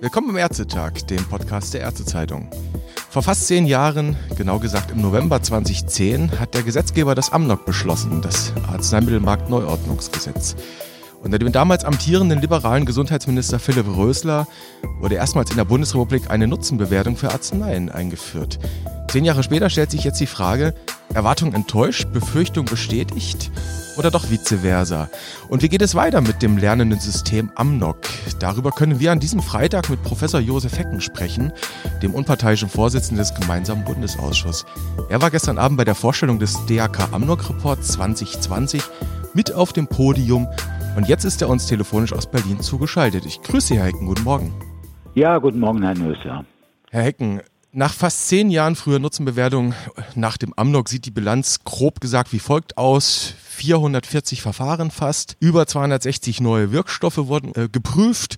[0.00, 2.50] Willkommen im Ärztetag, dem Podcast der Ärztezeitung.
[3.08, 8.20] Vor fast zehn Jahren, genau gesagt im November 2010, hat der Gesetzgeber das Amnok beschlossen,
[8.20, 10.56] das Arzneimittelmarktneuordnungsgesetz.
[11.22, 14.46] Unter dem damals amtierenden liberalen Gesundheitsminister Philipp Rösler
[15.00, 18.58] wurde erstmals in der Bundesrepublik eine Nutzenbewertung für Arzneien eingeführt.
[19.10, 20.74] Zehn Jahre später stellt sich jetzt die Frage,
[21.16, 23.50] Erwartung enttäuscht, Befürchtung bestätigt
[23.96, 25.08] oder doch vice versa?
[25.48, 27.96] Und wie geht es weiter mit dem lernenden System Amnok?
[28.38, 31.52] Darüber können wir an diesem Freitag mit Professor Josef Hecken sprechen,
[32.02, 34.66] dem unparteiischen Vorsitzenden des gemeinsamen Bundesausschusses.
[35.08, 38.82] Er war gestern Abend bei der Vorstellung des DAK Amnok Report 2020
[39.32, 40.46] mit auf dem Podium
[40.96, 43.24] und jetzt ist er uns telefonisch aus Berlin zugeschaltet.
[43.24, 44.06] Ich grüße Sie, Herr Hecken.
[44.06, 44.52] Guten Morgen.
[45.14, 46.44] Ja, guten Morgen, Herr Nöser.
[46.90, 47.40] Herr Hecken,
[47.76, 49.74] nach fast zehn Jahren früher Nutzenbewertung
[50.14, 53.34] nach dem Amnok sieht die Bilanz grob gesagt wie folgt aus.
[53.56, 58.36] 440 Verfahren fast, über 260 neue Wirkstoffe wurden äh, geprüft.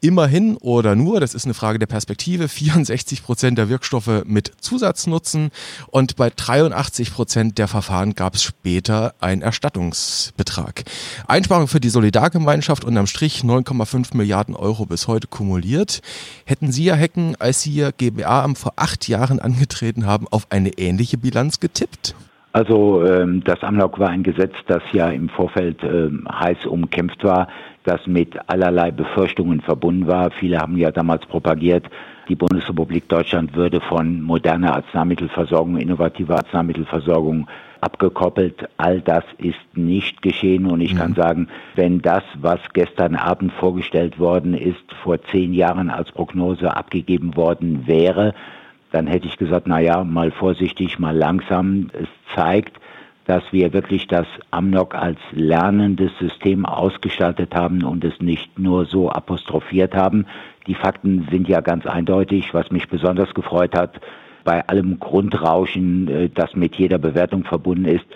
[0.00, 5.50] Immerhin oder nur, das ist eine Frage der Perspektive, 64 Prozent der Wirkstoffe mit Zusatznutzen
[5.88, 10.84] und bei 83 Prozent der Verfahren gab es später einen Erstattungsbetrag.
[11.26, 16.00] Einsparung für die Solidargemeinschaft unterm Strich 9,5 Milliarden Euro bis heute kumuliert.
[16.44, 20.70] Hätten Sie, Herr Hecken, als Sie Ihr GBA-Amt vor acht Jahren angetreten haben, auf eine
[20.78, 22.14] ähnliche Bilanz getippt?
[22.52, 27.46] Also ähm, das Amnok war ein Gesetz, das ja im Vorfeld ähm, heiß umkämpft war,
[27.84, 30.32] das mit allerlei Befürchtungen verbunden war.
[30.32, 31.86] Viele haben ja damals propagiert,
[32.28, 37.48] die Bundesrepublik Deutschland würde von moderner Arzneimittelversorgung, innovativer Arzneimittelversorgung
[37.80, 38.68] abgekoppelt.
[38.76, 40.98] All das ist nicht geschehen und ich mhm.
[40.98, 46.76] kann sagen, wenn das, was gestern Abend vorgestellt worden ist, vor zehn Jahren als Prognose
[46.76, 48.34] abgegeben worden wäre,
[48.92, 51.90] dann hätte ich gesagt, na ja, mal vorsichtig, mal langsam.
[51.92, 52.78] Es zeigt,
[53.26, 59.10] dass wir wirklich das Amnok als lernendes System ausgestaltet haben und es nicht nur so
[59.10, 60.26] apostrophiert haben.
[60.66, 62.52] Die Fakten sind ja ganz eindeutig.
[62.52, 64.00] Was mich besonders gefreut hat,
[64.42, 68.06] bei allem Grundrauschen, äh, das mit jeder Bewertung verbunden ist,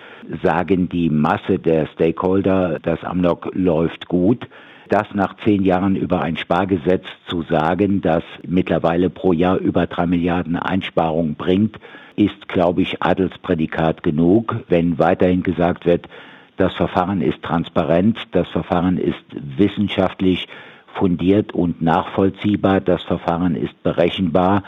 [0.42, 4.48] sagen die Masse der Stakeholder, das Amnok läuft gut
[4.88, 10.06] das nach zehn Jahren über ein Spargesetz zu sagen, das mittlerweile pro Jahr über drei
[10.06, 11.78] Milliarden Einsparungen bringt,
[12.16, 14.56] ist, glaube ich, Adelsprädikat genug.
[14.68, 16.08] Wenn weiterhin gesagt wird,
[16.56, 19.24] das Verfahren ist transparent, das Verfahren ist
[19.56, 20.46] wissenschaftlich
[20.94, 24.62] fundiert und nachvollziehbar, das Verfahren ist berechenbar,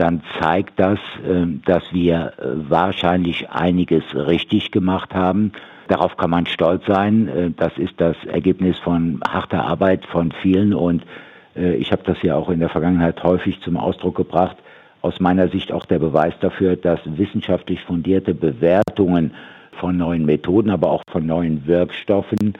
[0.00, 5.52] dann zeigt das, äh, dass wir äh, wahrscheinlich einiges richtig gemacht haben
[5.90, 7.26] Darauf kann man stolz sein.
[7.26, 11.02] Äh, das ist das Ergebnis von harter Arbeit von vielen und
[11.56, 14.56] äh, ich habe das ja auch in der Vergangenheit häufig zum Ausdruck gebracht.
[15.02, 19.34] Aus meiner Sicht auch der Beweis dafür, dass wissenschaftlich fundierte Bewertungen
[19.80, 22.54] von neuen Methoden, aber auch von neuen Wirkstoffen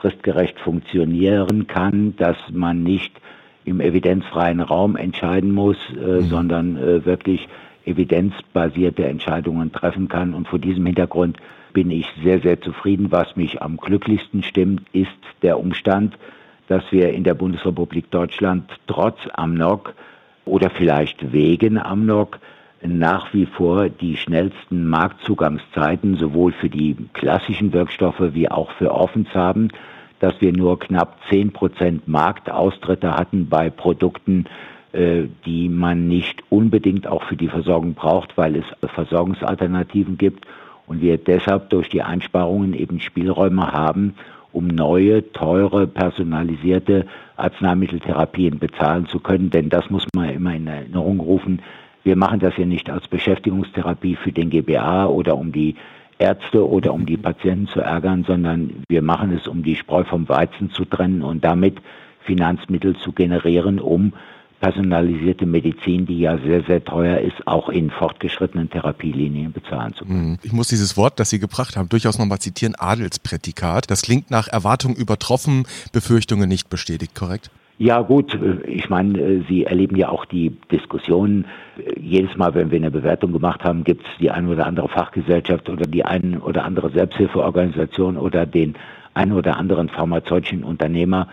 [0.00, 3.12] fristgerecht funktionieren kann, dass man nicht
[3.64, 6.22] im evidenzfreien Raum entscheiden muss, äh, mhm.
[6.22, 7.48] sondern äh, wirklich
[7.84, 10.34] evidenzbasierte Entscheidungen treffen kann.
[10.34, 11.38] Und vor diesem Hintergrund
[11.72, 13.10] bin ich sehr, sehr zufrieden.
[13.10, 15.10] Was mich am glücklichsten stimmt, ist
[15.42, 16.16] der Umstand,
[16.68, 19.94] dass wir in der Bundesrepublik Deutschland trotz Amnok
[20.44, 22.38] oder vielleicht wegen Amnok
[22.84, 29.28] nach wie vor die schnellsten Marktzugangszeiten sowohl für die klassischen Wirkstoffe wie auch für Offens
[29.34, 29.68] haben,
[30.22, 34.44] dass wir nur knapp 10 Prozent Marktaustritte hatten bei Produkten,
[34.92, 40.46] äh, die man nicht unbedingt auch für die Versorgung braucht, weil es Versorgungsalternativen gibt
[40.86, 44.14] und wir deshalb durch die Einsparungen eben Spielräume haben,
[44.52, 47.06] um neue, teure, personalisierte
[47.36, 49.50] Arzneimitteltherapien bezahlen zu können.
[49.50, 51.62] Denn das muss man immer in Erinnerung rufen.
[52.04, 55.74] Wir machen das ja nicht als Beschäftigungstherapie für den GBA oder um die
[56.18, 60.28] Ärzte oder um die Patienten zu ärgern, sondern wir machen es, um die Spreu vom
[60.28, 61.78] Weizen zu trennen und damit
[62.24, 64.12] Finanzmittel zu generieren, um
[64.60, 70.30] personalisierte Medizin, die ja sehr, sehr teuer ist, auch in fortgeschrittenen Therapielinien bezahlen zu können.
[70.30, 70.38] Mhm.
[70.44, 73.90] Ich muss dieses Wort, das Sie gebracht haben, durchaus nochmal zitieren, Adelsprädikat.
[73.90, 77.50] Das klingt nach Erwartung übertroffen, Befürchtungen nicht bestätigt, korrekt?
[77.78, 81.46] Ja gut, ich meine, Sie erleben ja auch die Diskussionen.
[81.98, 85.68] Jedes Mal, wenn wir eine Bewertung gemacht haben, gibt es die eine oder andere Fachgesellschaft
[85.68, 88.74] oder die eine oder andere Selbsthilfeorganisation oder den
[89.14, 91.28] einen oder anderen pharmazeutischen Unternehmer,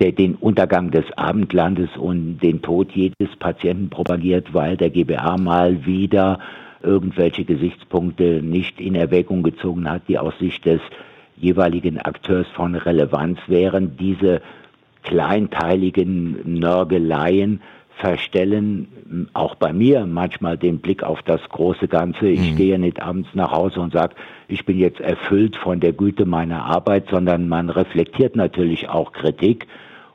[0.00, 5.86] der den Untergang des Abendlandes und den Tod jedes Patienten propagiert, weil der GBA mal
[5.86, 6.40] wieder
[6.82, 10.80] irgendwelche Gesichtspunkte nicht in Erwägung gezogen hat, die aus Sicht des
[11.36, 13.96] jeweiligen Akteurs von Relevanz wären.
[13.96, 14.42] Diese
[15.02, 17.60] kleinteiligen Nörgeleien
[17.96, 22.28] verstellen auch bei mir manchmal den Blick auf das große Ganze.
[22.28, 22.56] Ich mhm.
[22.56, 24.14] gehe nicht abends nach Hause und sage,
[24.48, 29.66] ich bin jetzt erfüllt von der Güte meiner Arbeit, sondern man reflektiert natürlich auch Kritik.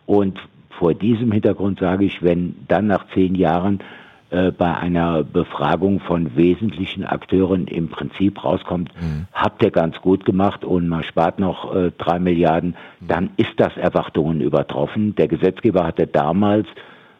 [0.05, 0.39] Und
[0.69, 3.79] vor diesem Hintergrund sage ich, wenn dann nach zehn Jahren
[4.29, 9.27] äh, bei einer Befragung von wesentlichen Akteuren im Prinzip rauskommt, mhm.
[9.31, 13.07] habt ihr ganz gut gemacht und man spart noch äh, drei Milliarden, mhm.
[13.07, 15.15] dann ist das Erwartungen übertroffen.
[15.15, 16.67] Der Gesetzgeber hatte damals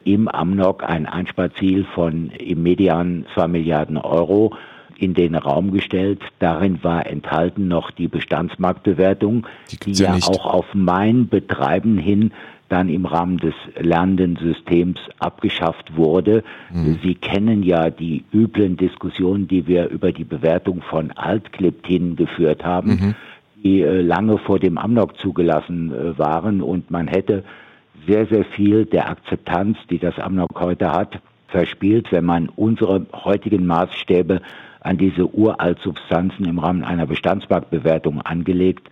[0.04, 4.56] im Amnok ein Einsparziel von im Median 2 Milliarden Euro
[4.98, 6.22] in den Raum gestellt.
[6.40, 12.32] Darin war enthalten noch die Bestandsmarktbewertung, die, die ja, ja auch auf mein Betreiben hin
[12.70, 16.44] dann im Rahmen des lernenden Systems abgeschafft wurde.
[16.74, 17.00] Mhm.
[17.04, 22.90] Sie kennen ja die üblen Diskussionen, die wir über die Bewertung von Altkleptinen geführt haben,
[22.90, 23.16] mhm.
[23.64, 27.44] die äh, lange vor dem Amnok zugelassen äh, waren und man hätte
[28.08, 33.66] sehr, sehr viel der Akzeptanz, die das Amnok heute hat, verspielt, wenn man unsere heutigen
[33.66, 34.42] Maßstäbe
[34.82, 38.90] an diese Uraltsubstanzen im Rahmen einer Bestandsmarktbewertung angelegt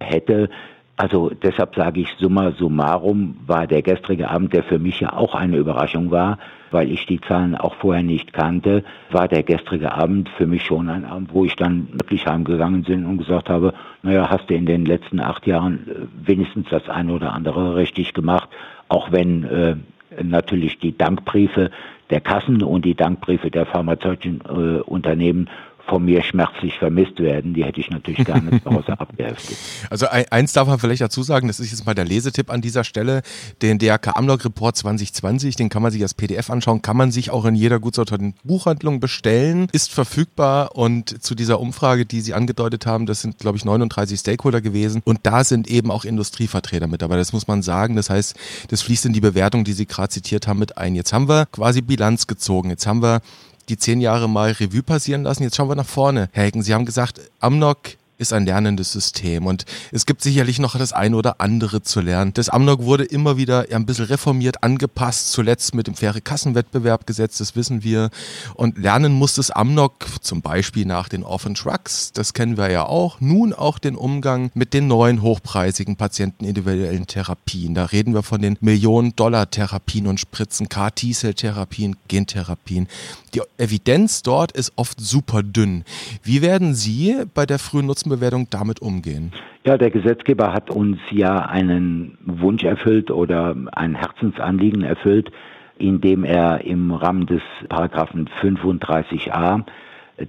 [0.00, 0.48] hätte.
[0.98, 5.34] Also deshalb sage ich summa summarum war der gestrige Abend, der für mich ja auch
[5.34, 6.38] eine Überraschung war,
[6.70, 10.88] weil ich die Zahlen auch vorher nicht kannte, war der gestrige Abend für mich schon
[10.88, 14.64] ein Abend, wo ich dann wirklich heimgegangen bin und gesagt habe, naja, hast du in
[14.64, 18.48] den letzten acht Jahren äh, wenigstens das eine oder andere richtig gemacht,
[18.88, 19.76] auch wenn äh,
[20.22, 21.70] natürlich die Dankbriefe
[22.08, 25.50] der Kassen und die Dankbriefe der pharmazeutischen äh, Unternehmen
[25.88, 27.54] von mir schmerzlich vermisst werden.
[27.54, 29.56] Die hätte ich natürlich gerne zu Hause abgeheftet.
[29.90, 32.84] Also eins darf man vielleicht dazu sagen, das ist jetzt mal der Lesetipp an dieser
[32.84, 33.22] Stelle,
[33.62, 37.30] den DRK Amlog Report 2020, den kann man sich als PDF anschauen, kann man sich
[37.30, 42.34] auch in jeder gut sortierten Buchhandlung bestellen, ist verfügbar und zu dieser Umfrage, die Sie
[42.34, 46.86] angedeutet haben, das sind glaube ich 39 Stakeholder gewesen und da sind eben auch Industrievertreter
[46.86, 47.96] mit dabei, das muss man sagen.
[47.96, 48.36] Das heißt,
[48.68, 50.94] das fließt in die Bewertung, die Sie gerade zitiert haben, mit ein.
[50.94, 52.70] Jetzt haben wir quasi Bilanz gezogen.
[52.70, 53.20] Jetzt haben wir
[53.68, 55.42] die zehn Jahre mal Revue passieren lassen.
[55.42, 56.28] Jetzt schauen wir nach vorne.
[56.32, 57.78] Herr Hecken, Sie haben gesagt, Amnok
[58.18, 62.32] ist ein lernendes System und es gibt sicherlich noch das eine oder andere zu lernen.
[62.34, 67.56] Das Amnok wurde immer wieder ein bisschen reformiert, angepasst, zuletzt mit dem faire Kassenwettbewerbgesetz, das
[67.56, 68.10] wissen wir.
[68.54, 72.86] Und lernen muss das Amnok zum Beispiel nach den Orphan Trucks, das kennen wir ja
[72.86, 77.74] auch, nun auch den Umgang mit den neuen hochpreisigen patientenindividuellen Therapien.
[77.74, 82.88] Da reden wir von den Millionen-Dollar-Therapien und Spritzen, KT-Cell-Therapien, Gentherapien.
[83.34, 85.84] Die Evidenz dort ist oft super dünn.
[86.22, 89.32] Wie werden Sie bei der frühen Nutzenbewertung damit umgehen?
[89.64, 95.30] Ja, der Gesetzgeber hat uns ja einen Wunsch erfüllt oder ein Herzensanliegen erfüllt,
[95.78, 99.64] indem er im Rahmen des Paragraphen 35a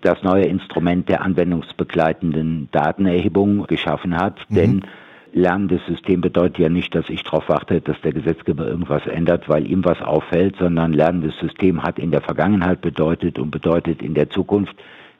[0.01, 4.39] das neue Instrument der anwendungsbegleitenden Datenerhebung geschaffen hat.
[4.49, 4.55] Mhm.
[4.55, 4.81] Denn
[5.33, 9.69] Lernendes System bedeutet ja nicht, dass ich darauf warte, dass der Gesetzgeber irgendwas ändert, weil
[9.69, 14.29] ihm was auffällt, sondern lernendes System hat in der Vergangenheit bedeutet und bedeutet in der
[14.29, 14.75] Zukunft,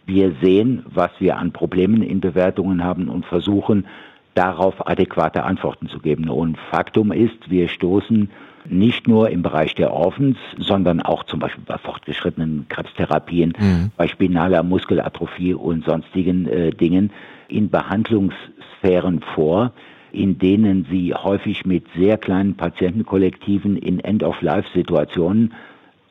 [0.08, 3.86] wir sehen, was wir an Problemen in Bewertungen haben und versuchen,
[4.34, 6.30] darauf adäquate Antworten zu geben.
[6.30, 8.30] Und Faktum ist, wir stoßen
[8.70, 13.92] nicht nur im Bereich der Orphans, sondern auch zum Beispiel bei fortgeschrittenen Krebstherapien, mhm.
[13.98, 17.12] bei spinaler Muskelatrophie und sonstigen äh, Dingen
[17.48, 19.72] in Behandlungssphären vor,
[20.12, 25.54] in denen sie häufig mit sehr kleinen Patientenkollektiven in End-of-Life-Situationen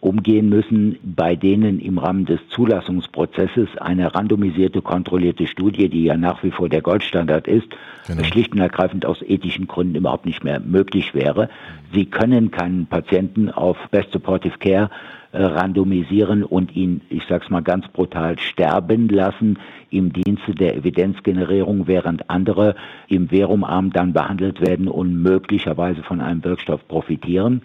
[0.00, 6.42] umgehen müssen, bei denen im Rahmen des Zulassungsprozesses eine randomisierte, kontrollierte Studie, die ja nach
[6.42, 7.66] wie vor der Goldstandard ist,
[8.06, 8.22] genau.
[8.24, 11.48] schlicht und ergreifend aus ethischen Gründen überhaupt nicht mehr möglich wäre.
[11.92, 14.90] Sie können keinen Patienten auf Best Supportive Care
[15.32, 19.58] äh, randomisieren und ihn, ich sag's mal ganz brutal, sterben lassen
[19.90, 22.74] im Dienste der Evidenzgenerierung, während andere
[23.08, 27.62] im Verumarm dann behandelt werden und möglicherweise von einem Wirkstoff profitieren.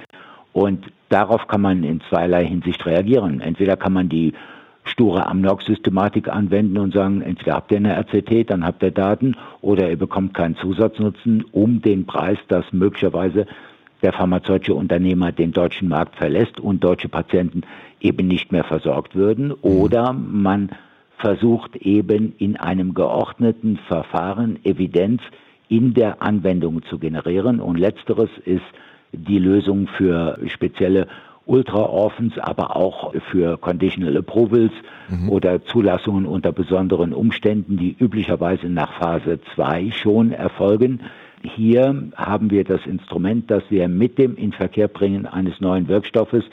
[0.54, 3.42] Und darauf kann man in zweierlei Hinsicht reagieren.
[3.42, 4.34] Entweder kann man die
[4.84, 9.90] sture Amnok-Systematik anwenden und sagen, entweder habt ihr eine RCT, dann habt ihr Daten, oder
[9.90, 13.46] ihr bekommt keinen Zusatznutzen um den Preis, dass möglicherweise
[14.02, 17.62] der pharmazeutische Unternehmer den deutschen Markt verlässt und deutsche Patienten
[18.00, 19.50] eben nicht mehr versorgt würden.
[19.50, 19.56] Mhm.
[19.62, 20.70] Oder man
[21.18, 25.22] versucht eben in einem geordneten Verfahren Evidenz
[25.70, 27.60] in der Anwendung zu generieren.
[27.60, 28.66] Und letzteres ist
[29.12, 31.08] die Lösung für spezielle
[31.46, 34.72] Ultra-Orphans, aber auch für Conditional Approvals
[35.10, 35.30] mhm.
[35.30, 41.02] oder Zulassungen unter besonderen Umständen, die üblicherweise nach Phase 2 schon erfolgen.
[41.44, 46.44] Hier haben wir das Instrument, dass wir mit dem Inverkehrbringen eines neuen Wirkstoffes,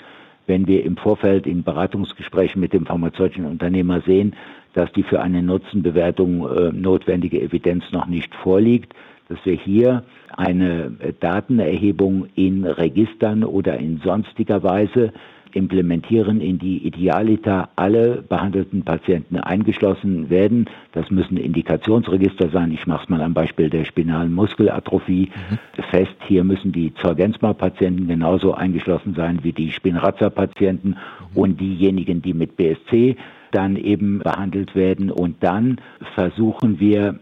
[0.46, 4.34] wenn wir im Vorfeld in Beratungsgesprächen mit dem pharmazeutischen Unternehmer sehen,
[4.72, 8.94] dass die für eine Nutzenbewertung äh, notwendige Evidenz noch nicht vorliegt,
[9.28, 10.04] dass wir hier
[10.36, 15.12] eine Datenerhebung in Registern oder in sonstiger Weise
[15.52, 20.66] implementieren, in die Idealita alle behandelten Patienten eingeschlossen werden.
[20.92, 22.72] Das müssen Indikationsregister sein.
[22.72, 25.82] Ich mache es mal am Beispiel der spinalen Muskelatrophie mhm.
[25.90, 26.16] fest.
[26.26, 30.96] Hier müssen die Zolgensma-Patienten genauso eingeschlossen sein wie die Spinraza-Patienten mhm.
[31.34, 33.16] und diejenigen, die mit BSC
[33.50, 35.10] dann eben behandelt werden.
[35.10, 35.80] Und dann
[36.14, 37.18] versuchen wir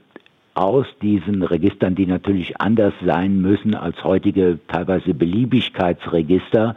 [0.57, 6.75] aus diesen Registern, die natürlich anders sein müssen als heutige teilweise Beliebigkeitsregister,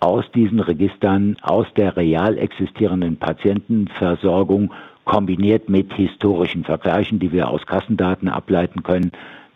[0.00, 4.72] aus diesen Registern, aus der real existierenden Patientenversorgung
[5.04, 9.12] kombiniert mit historischen Vergleichen, die wir aus Kassendaten ableiten können,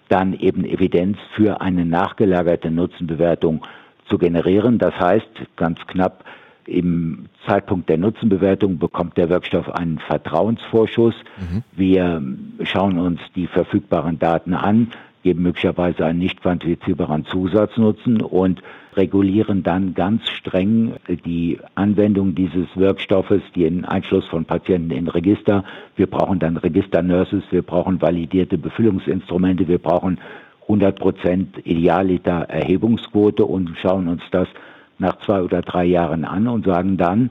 [0.08, 3.62] dann eben Evidenz für eine nachgelagerte Nutzenbewertung
[4.08, 4.78] zu generieren.
[4.78, 6.24] Das heißt, ganz knapp,
[6.66, 11.14] im Zeitpunkt der Nutzenbewertung bekommt der Wirkstoff einen Vertrauensvorschuss.
[11.38, 11.62] Mhm.
[11.72, 12.22] Wir
[12.64, 14.88] schauen uns die verfügbaren Daten an,
[15.22, 18.62] geben möglicherweise einen nicht quantifizierbaren Zusatznutzen und
[18.94, 20.94] regulieren dann ganz streng
[21.24, 25.64] die Anwendung dieses Wirkstoffes, den Einschluss von Patienten in Register.
[25.96, 30.20] Wir brauchen dann Registernurses, wir brauchen validierte Befüllungsinstrumente, wir brauchen
[30.62, 34.48] 100 Prozent Idealliter Erhebungsquote und schauen uns das
[34.98, 37.30] nach zwei oder drei Jahren an und sagen dann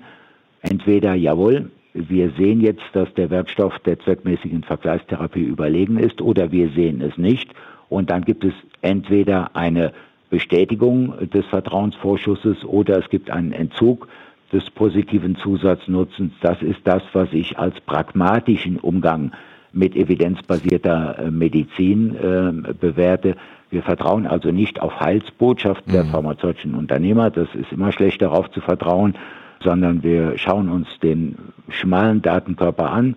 [0.61, 6.69] entweder, jawohl, wir sehen jetzt, dass der Wirkstoff der zweckmäßigen Vergleichstherapie überlegen ist oder wir
[6.69, 7.53] sehen es nicht.
[7.89, 9.93] Und dann gibt es entweder eine
[10.29, 14.07] Bestätigung des Vertrauensvorschusses oder es gibt einen Entzug
[14.51, 16.33] des positiven Zusatznutzens.
[16.41, 19.31] Das ist das, was ich als pragmatischen Umgang
[19.73, 23.35] mit evidenzbasierter äh, Medizin äh, bewerte.
[23.73, 25.95] Wir vertrauen also nicht auf Heilsbotschaften mhm.
[25.95, 27.31] der pharmazeutischen Unternehmer.
[27.31, 29.15] Das ist immer schlecht darauf zu vertrauen,
[29.63, 31.37] sondern wir schauen uns den
[31.69, 33.15] schmalen Datenkörper an,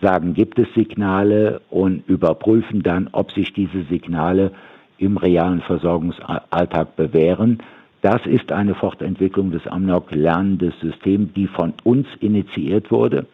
[0.00, 4.52] sagen, gibt es Signale und überprüfen dann, ob sich diese Signale
[4.96, 7.58] im realen Versorgungsalltag bewähren.
[8.00, 13.26] Das ist eine Fortentwicklung des Amnok lernendes System, die von uns initiiert wurde,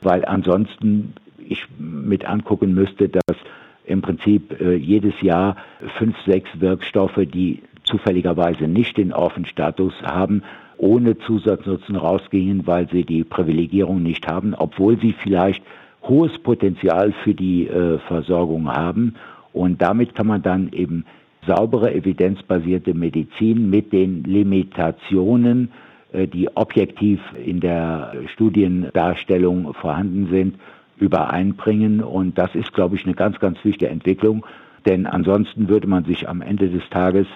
[0.00, 3.36] weil ansonsten ich mit angucken müsste, dass
[3.84, 5.56] im Prinzip äh, jedes Jahr
[5.98, 10.42] fünf, sechs Wirkstoffe, die zufälligerweise nicht den Orphan-Status haben,
[10.76, 15.62] ohne Zusatznutzen rausgingen, weil sie die Privilegierung nicht haben, obwohl sie vielleicht
[16.02, 19.14] hohes Potenzial für die äh, Versorgung haben.
[19.52, 21.04] Und damit kann man dann eben
[21.46, 25.70] saubere, evidenzbasierte Medizin mit den Limitationen,
[26.12, 30.56] äh, die objektiv in der Studiendarstellung vorhanden sind,
[30.98, 32.02] übereinbringen.
[32.02, 34.44] Und das ist, glaube ich, eine ganz, ganz wichtige Entwicklung.
[34.86, 37.26] Denn ansonsten würde man sich am Ende des Tages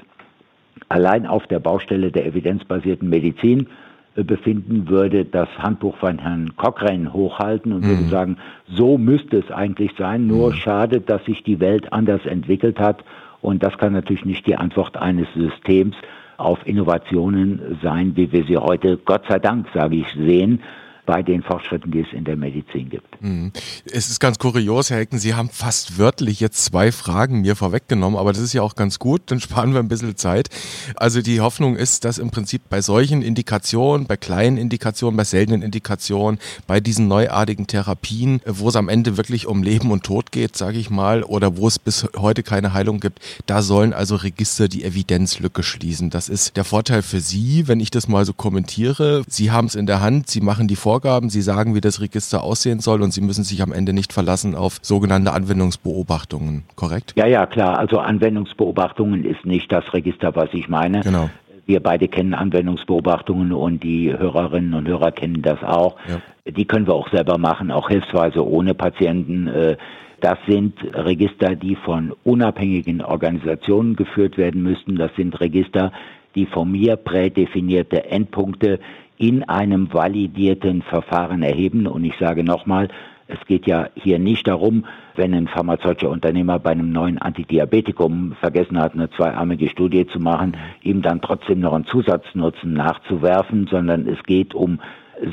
[0.89, 3.69] allein auf der Baustelle der evidenzbasierten Medizin
[4.17, 7.89] äh, befinden, würde das Handbuch von Herrn Cochrane hochhalten und mhm.
[7.89, 8.37] würde sagen,
[8.69, 10.55] so müsste es eigentlich sein, nur mhm.
[10.55, 13.05] schade, dass sich die Welt anders entwickelt hat
[13.41, 15.97] und das kann natürlich nicht die Antwort eines Systems
[16.37, 20.61] auf Innovationen sein, wie wir sie heute, Gott sei Dank, sage ich, sehen
[21.09, 23.23] bei den Fortschritten, die es in der Medizin gibt.
[23.23, 23.51] Mhm.
[23.91, 28.19] Es ist ganz kurios, Herr Hecken, Sie haben fast wörtlich jetzt zwei Fragen mir vorweggenommen,
[28.19, 30.51] aber das ist ja auch ganz gut, dann sparen wir ein bisschen Zeit.
[30.97, 35.63] Also die Hoffnung ist, dass im Prinzip bei solchen Indikationen, bei kleinen Indikationen, bei seltenen
[35.63, 40.57] Indikationen, bei diesen neuartigen Therapien, wo es am Ende wirklich um Leben und Tod geht,
[40.59, 44.69] sage ich mal, oder wo es bis heute keine Heilung gibt, da sollen also Register
[44.69, 46.11] die Evidenzlücke schließen.
[46.11, 49.23] Das ist der Vorteil für Sie, wenn ich das mal so kommentiere.
[49.27, 52.01] Sie haben es in der Hand, Sie machen die Vorgaben, Vorgaben, Sie sagen, wie das
[52.01, 57.13] Register aussehen soll und Sie müssen sich am Ende nicht verlassen auf sogenannte Anwendungsbeobachtungen, korrekt?
[57.17, 57.79] Ja, ja, klar.
[57.79, 61.03] Also Anwendungsbeobachtungen ist nicht das Register, was ich meine.
[61.03, 61.31] Genau.
[61.67, 65.95] Wir beide kennen Anwendungsbeobachtungen und die Hörerinnen und Hörer kennen das auch.
[66.09, 66.51] Ja.
[66.51, 69.47] Die können wir auch selber machen, auch hilfsweise ohne Patienten.
[69.47, 69.77] Äh,
[70.21, 74.97] das sind Register, die von unabhängigen Organisationen geführt werden müssten.
[74.97, 75.93] Das sind Register,
[76.35, 78.81] die von mir prädefinierte Endpunkte
[79.19, 81.87] in einem validierten Verfahren erheben.
[81.87, 82.89] Und ich sage nochmal,
[83.27, 88.79] es geht ja hier nicht darum, wenn ein pharmazeutischer Unternehmer bei einem neuen Antidiabetikum vergessen
[88.79, 94.23] hat, eine zweiarmige Studie zu machen, ihm dann trotzdem noch einen Zusatznutzen nachzuwerfen, sondern es
[94.23, 94.81] geht um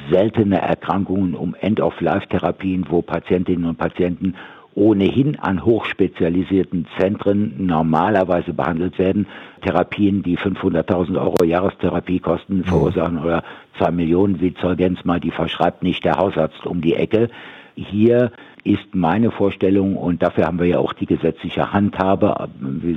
[0.10, 4.36] seltene Erkrankungen, um End-of-Life-Therapien, wo Patientinnen und Patienten
[4.76, 9.26] ohnehin an hochspezialisierten Zentren normalerweise behandelt werden.
[9.62, 12.64] Therapien, die 500.000 Euro Jahrestherapie kosten, mhm.
[12.66, 13.44] verursachen oder
[13.78, 17.30] zwei Millionen, wie Zeugenz mal, die verschreibt nicht der Hausarzt um die Ecke.
[17.76, 18.32] Hier
[18.64, 22.50] ist meine Vorstellung, und dafür haben wir ja auch die gesetzliche Handhabe,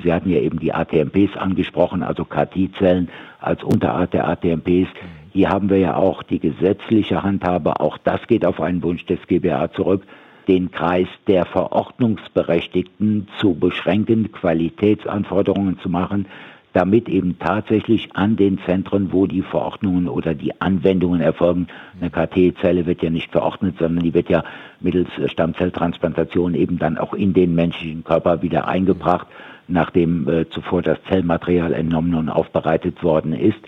[0.02, 3.08] Sie hatten ja eben die ATMPs angesprochen, also KT-Zellen
[3.40, 4.66] als Unterart der ATMPs.
[4.66, 5.28] Mhm.
[5.32, 9.20] Hier haben wir ja auch die gesetzliche Handhabe, auch das geht auf einen Wunsch des
[9.26, 10.02] GBA zurück,
[10.48, 16.26] den Kreis der Verordnungsberechtigten zu beschränken, Qualitätsanforderungen zu machen,
[16.72, 21.66] damit eben tatsächlich an den Zentren, wo die Verordnungen oder die Anwendungen erfolgen,
[22.00, 24.44] eine KT-Zelle wird ja nicht verordnet, sondern die wird ja
[24.80, 29.26] mittels Stammzelltransplantation eben dann auch in den menschlichen Körper wieder eingebracht,
[29.66, 33.60] nachdem äh, zuvor das Zellmaterial entnommen und aufbereitet worden ist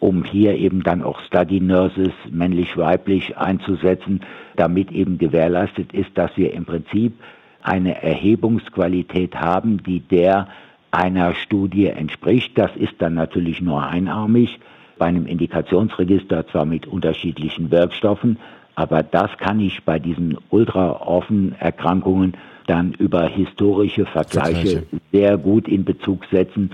[0.00, 4.20] um hier eben dann auch Study Nurses männlich-weiblich einzusetzen,
[4.56, 7.14] damit eben gewährleistet ist, dass wir im Prinzip
[7.62, 10.48] eine Erhebungsqualität haben, die der
[10.90, 12.56] einer Studie entspricht.
[12.56, 14.58] Das ist dann natürlich nur einarmig
[14.96, 18.38] bei einem Indikationsregister, zwar mit unterschiedlichen Wirkstoffen,
[18.74, 22.34] aber das kann ich bei diesen ultra-offen Erkrankungen
[22.66, 26.70] dann über historische Vergleiche, Vergleiche sehr gut in Bezug setzen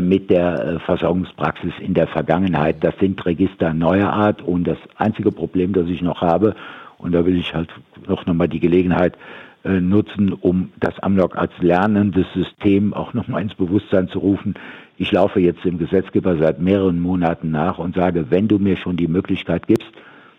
[0.00, 2.76] mit der äh, Versorgungspraxis in der Vergangenheit.
[2.84, 6.54] Das sind Register neuer Art und das einzige Problem, das ich noch habe,
[6.98, 7.68] und da will ich halt
[8.06, 9.16] noch nochmal die Gelegenheit
[9.64, 14.54] äh, nutzen, um das Amnok als lernendes System auch nochmal ins Bewusstsein zu rufen.
[14.98, 18.96] Ich laufe jetzt dem Gesetzgeber seit mehreren Monaten nach und sage, wenn du mir schon
[18.96, 19.90] die Möglichkeit gibst,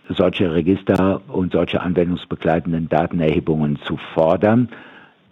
[0.09, 4.69] solche Register und solche anwendungsbegleitenden Datenerhebungen zu fordern,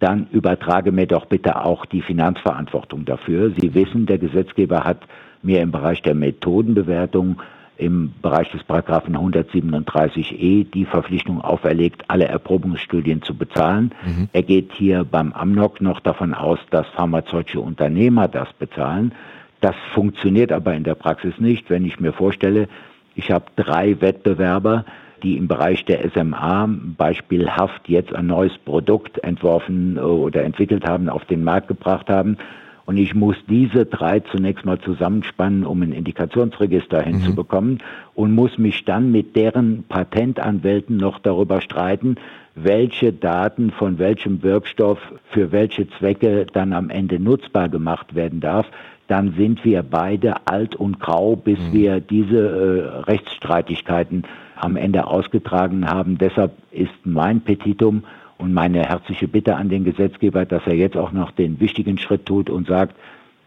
[0.02, 3.52] dann übertrage mir doch bitte auch die Finanzverantwortung dafür.
[3.56, 5.02] Sie wissen, der Gesetzgeber hat
[5.42, 7.40] mir im Bereich der Methodenbewertung
[7.76, 13.92] im Bereich des Paragraphen 137e die Verpflichtung auferlegt, alle Erprobungsstudien zu bezahlen.
[14.04, 14.28] Mhm.
[14.32, 19.12] Er geht hier beim Amnok noch davon aus, dass pharmazeutische Unternehmer das bezahlen.
[19.60, 21.70] Das funktioniert aber in der Praxis nicht.
[21.70, 22.68] Wenn ich mir vorstelle,
[23.14, 24.84] ich habe drei Wettbewerber,
[25.22, 31.08] die im Bereich der SMA beispielhaft jetzt ein neues Produkt entworfen äh, oder entwickelt haben,
[31.08, 32.36] auf den Markt gebracht haben.
[32.84, 37.10] Und ich muss diese drei zunächst mal zusammenspannen, um ein Indikationsregister mhm.
[37.10, 37.78] hinzubekommen
[38.14, 42.16] und muss mich dann mit deren Patentanwälten noch darüber streiten,
[42.54, 44.98] welche Daten von welchem Wirkstoff
[45.30, 48.66] für welche Zwecke dann am Ende nutzbar gemacht werden darf
[49.12, 51.72] dann sind wir beide alt und grau, bis mhm.
[51.74, 54.24] wir diese äh, Rechtsstreitigkeiten
[54.62, 56.18] am Ende ausgetragen haben.
[56.18, 58.04] Deshalb ist mein Petitum
[58.38, 62.26] und meine herzliche Bitte an den Gesetzgeber, dass er jetzt auch noch den wichtigen Schritt
[62.26, 62.94] tut und sagt,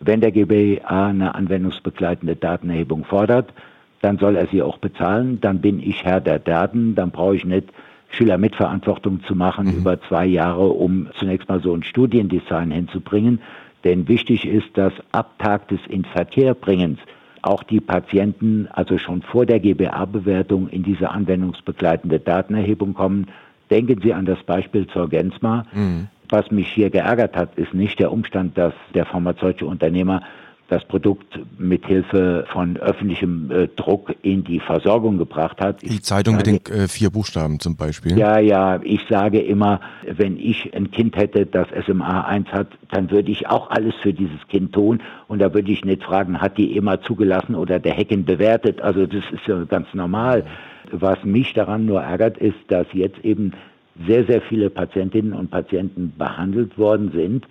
[0.01, 3.54] wenn der GBA eine anwendungsbegleitende Datenerhebung fordert,
[4.01, 5.39] dann soll er sie auch bezahlen.
[5.39, 6.95] Dann bin ich Herr der Daten.
[6.95, 7.69] Dann brauche ich nicht
[8.10, 9.78] Schülermitverantwortung zu machen mhm.
[9.78, 13.39] über zwei Jahre, um zunächst mal so ein Studiendesign hinzubringen.
[13.86, 16.99] Denn wichtig ist, dass ab Tag des Inverkehrbringens
[17.45, 23.27] auch die Patienten also schon vor der GBA-Bewertung in diese anwendungsbegleitende Datenerhebung kommen.
[23.69, 25.65] Denken Sie an das Beispiel zur Gensma.
[25.73, 26.08] Mhm.
[26.29, 30.21] Was mich hier geärgert hat, ist nicht der Umstand, dass der pharmazeutische Unternehmer
[30.67, 35.82] das Produkt mit Hilfe von öffentlichem äh, Druck in die Versorgung gebracht hat.
[35.84, 38.17] Die Zeitung sage, mit den äh, vier Buchstaben zum Beispiel.
[38.17, 43.12] Ja, ja, ich sage immer, wenn ich ein Kind hätte, das SMA 1 hat, dann
[43.12, 46.58] würde ich auch alles für dieses Kind tun und da würde ich nicht fragen, hat
[46.58, 48.82] die immer zugelassen oder der Hecken bewertet.
[48.82, 50.45] Also das ist ja ganz normal.
[50.91, 53.54] Was mich daran nur ärgert, ist, dass jetzt eben
[54.08, 57.45] sehr, sehr viele Patientinnen und Patienten behandelt worden sind,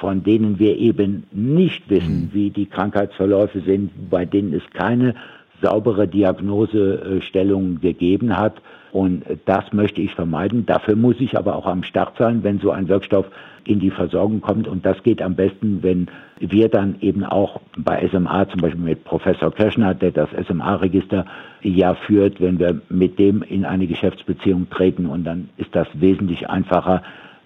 [0.00, 2.30] von denen wir eben nicht wissen, mhm.
[2.32, 5.14] wie die Krankheitsverläufe sind, bei denen es keine
[5.62, 8.60] saubere Diagnosestellung gegeben hat.
[8.92, 10.64] Und das möchte ich vermeiden.
[10.64, 13.26] Dafür muss ich aber auch am Start sein, wenn so ein Wirkstoff
[13.64, 14.68] in die Versorgung kommt.
[14.68, 16.06] Und das geht am besten, wenn
[16.38, 21.26] wir dann eben auch bei SMA, zum Beispiel mit Professor Kirschner, der das SMA-Register
[21.62, 25.06] ja führt, wenn wir mit dem in eine Geschäftsbeziehung treten.
[25.06, 27.02] Und dann ist das wesentlich einfacher,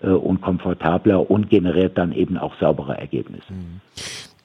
[0.08, 3.52] und komfortabler und generiert dann eben auch saubere Ergebnisse.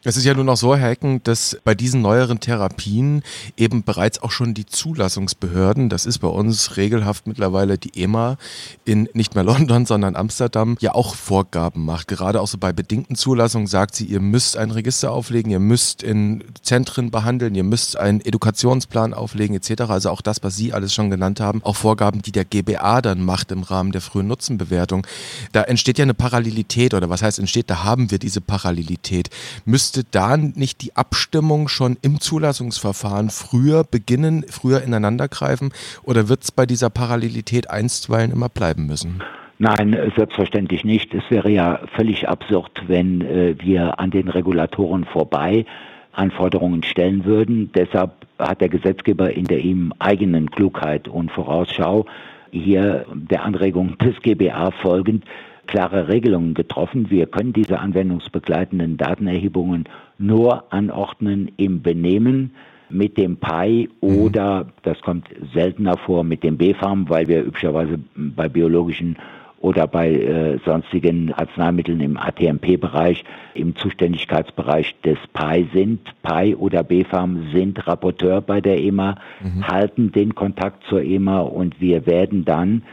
[0.07, 3.23] Es ist ja nur noch so, Herr Hecken, dass bei diesen neueren Therapien
[3.57, 8.37] eben bereits auch schon die Zulassungsbehörden, das ist bei uns regelhaft mittlerweile die EMA
[8.85, 12.07] in nicht mehr London, sondern Amsterdam, ja auch Vorgaben macht.
[12.07, 16.03] Gerade auch so bei bedingten Zulassungen sagt sie, ihr müsst ein Register auflegen, ihr müsst
[16.03, 19.89] in Zentren behandeln, ihr müsst einen Edukationsplan auflegen etc.
[19.89, 23.23] Also auch das, was Sie alles schon genannt haben, auch Vorgaben, die der GBA dann
[23.23, 25.07] macht im Rahmen der frühen Nutzenbewertung.
[25.51, 29.31] Da entsteht ja eine Parallelität oder was heißt entsteht, da haben wir diese Parallelität.
[29.65, 35.71] Müsste müsste da nicht die Abstimmung schon im Zulassungsverfahren früher beginnen, früher ineinandergreifen
[36.03, 39.23] oder wird es bei dieser Parallelität einstweilen immer bleiben müssen?
[39.57, 41.13] Nein, selbstverständlich nicht.
[41.13, 45.65] Es wäre ja völlig absurd, wenn äh, wir an den Regulatoren vorbei
[46.11, 47.71] Anforderungen stellen würden.
[47.73, 52.05] Deshalb hat der Gesetzgeber in der ihm eigenen Klugheit und Vorausschau
[52.51, 55.23] hier der Anregung des GBA folgend
[55.67, 57.09] klare Regelungen getroffen.
[57.09, 59.85] Wir können diese anwendungsbegleitenden Datenerhebungen
[60.17, 62.51] nur anordnen im Benehmen
[62.89, 68.47] mit dem PI oder, das kommt seltener vor, mit dem BFARM, weil wir üblicherweise bei
[68.47, 69.17] biologischen
[69.59, 73.23] oder bei äh, sonstigen Arzneimitteln im ATMP-Bereich
[73.55, 76.01] im Zuständigkeitsbereich des PI sind.
[76.21, 79.67] PI oder BfArM sind Rapporteur bei der EMA, mhm.
[79.67, 82.83] halten den Kontakt zur EMA und wir werden dann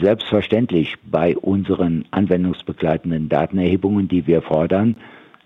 [0.00, 4.96] selbstverständlich bei unseren anwendungsbegleitenden Datenerhebungen, die wir fordern,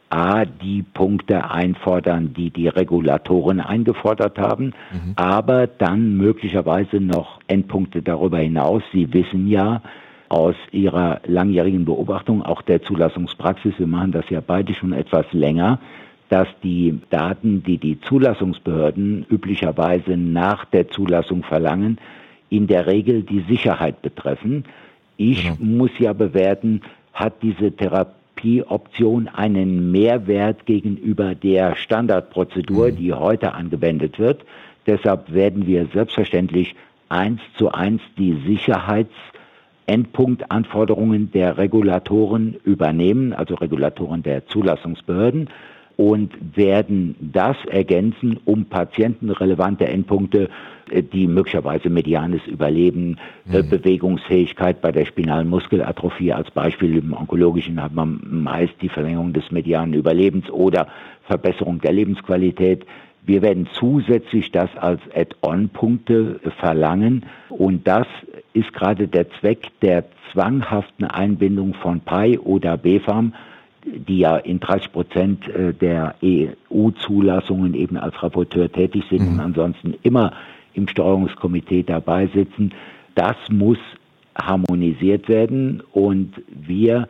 [0.08, 5.12] A, die Punkte einfordern, die die Regulatoren eingefordert haben, mhm.
[5.16, 8.82] aber dann möglicherweise noch Endpunkte darüber hinaus.
[8.92, 9.80] Sie wissen ja
[10.28, 15.78] aus Ihrer langjährigen Beobachtung, auch der Zulassungspraxis, wir machen das ja beide schon etwas länger,
[16.28, 21.98] dass die Daten, die die Zulassungsbehörden üblicherweise nach der Zulassung verlangen,
[22.52, 24.64] in der Regel die Sicherheit betreffen.
[25.16, 25.56] Ich genau.
[25.58, 32.96] muss ja bewerten, hat diese Therapie Therapieoption einen Mehrwert gegenüber der Standardprozedur, mhm.
[32.96, 34.44] die heute angewendet wird.
[34.86, 36.74] Deshalb werden wir selbstverständlich
[37.08, 45.48] eins zu eins die Sicherheitsendpunktanforderungen der Regulatoren übernehmen, also Regulatoren der Zulassungsbehörden
[45.96, 50.48] und werden das ergänzen, um patientenrelevante Endpunkte,
[51.00, 53.18] die möglicherweise medianes Überleben,
[53.50, 53.70] äh, mhm.
[53.70, 59.50] Bewegungsfähigkeit bei der spinalen Muskelatrophie als Beispiel im onkologischen hat man meist die Verlängerung des
[59.50, 60.88] medianen Überlebens oder
[61.24, 62.85] Verbesserung der Lebensqualität.
[63.24, 68.07] Wir werden zusätzlich das als Add-on-Punkte verlangen und das
[68.52, 73.33] ist gerade der Zweck der zwanghaften Einbindung von PI oder BFAM
[73.85, 79.28] die ja in 30 Prozent äh, der EU-Zulassungen eben als Rapporteur tätig sind mhm.
[79.35, 80.33] und ansonsten immer
[80.74, 82.72] im Steuerungskomitee dabei sitzen.
[83.14, 83.78] Das muss
[84.35, 87.08] harmonisiert werden und wir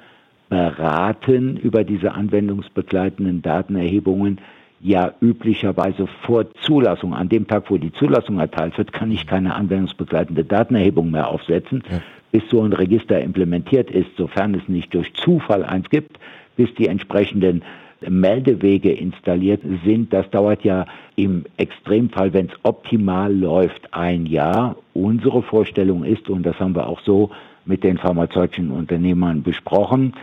[0.49, 4.39] beraten über diese anwendungsbegleitenden Datenerhebungen
[4.81, 7.15] ja üblicherweise vor Zulassung.
[7.15, 11.85] An dem Tag, wo die Zulassung erteilt wird, kann ich keine anwendungsbegleitende Datenerhebung mehr aufsetzen,
[11.91, 12.03] ja.
[12.33, 16.19] bis so ein Register implementiert ist, sofern es nicht durch Zufall eins gibt,
[16.57, 17.63] bis die entsprechenden
[18.09, 20.13] Meldewege installiert sind.
[20.13, 24.77] Das dauert ja im Extremfall, wenn es optimal läuft, ein Jahr.
[24.95, 27.31] Unsere Vorstellung ist, und das haben wir auch so
[27.65, 30.15] mit den pharmazeutischen Unternehmern besprochen,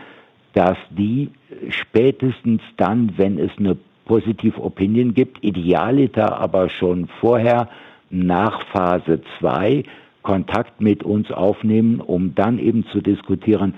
[0.52, 1.30] dass die
[1.68, 7.68] spätestens dann, wenn es eine positive Opinion gibt, idealiter aber schon vorher
[8.10, 9.84] nach Phase 2
[10.22, 13.74] Kontakt mit uns aufnehmen, um dann eben zu diskutieren,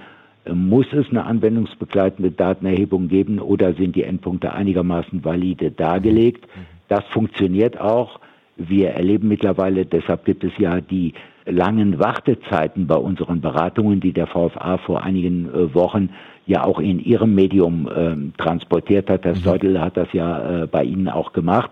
[0.53, 6.49] muss es eine anwendungsbegleitende Datenerhebung geben oder sind die Endpunkte einigermaßen valide dargelegt?
[6.93, 8.21] Das funktioniert auch.
[8.59, 11.15] Wir erleben mittlerweile, deshalb gibt es ja die
[11.47, 16.11] langen Wartezeiten bei unseren Beratungen, die der VFA vor einigen äh, Wochen
[16.45, 19.25] ja auch in ihrem Medium äh, transportiert hat.
[19.25, 19.39] Herr mhm.
[19.39, 21.71] Steudel hat das ja äh, bei Ihnen auch gemacht.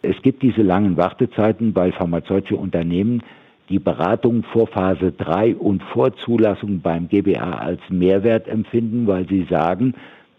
[0.00, 3.22] Es gibt diese langen Wartezeiten, weil pharmazeutische Unternehmen
[3.68, 9.46] die Beratung vor Phase 3 und vor Zulassung beim GBA als Mehrwert empfinden, weil sie
[9.50, 9.92] sagen,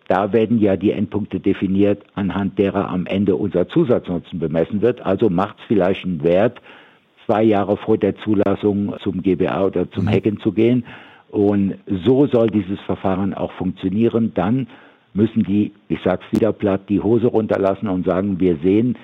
[0.07, 5.01] da werden ja die Endpunkte definiert, anhand derer am Ende unser Zusatznutzen bemessen wird.
[5.05, 6.61] Also macht es vielleicht einen Wert,
[7.25, 10.09] zwei Jahre vor der Zulassung zum GBA oder zum mhm.
[10.09, 10.85] Hacken zu gehen.
[11.29, 14.31] Und so soll dieses Verfahren auch funktionieren.
[14.35, 14.67] Dann
[15.13, 18.95] müssen die, ich sage es wieder platt, die Hose runterlassen und sagen, wir sehen,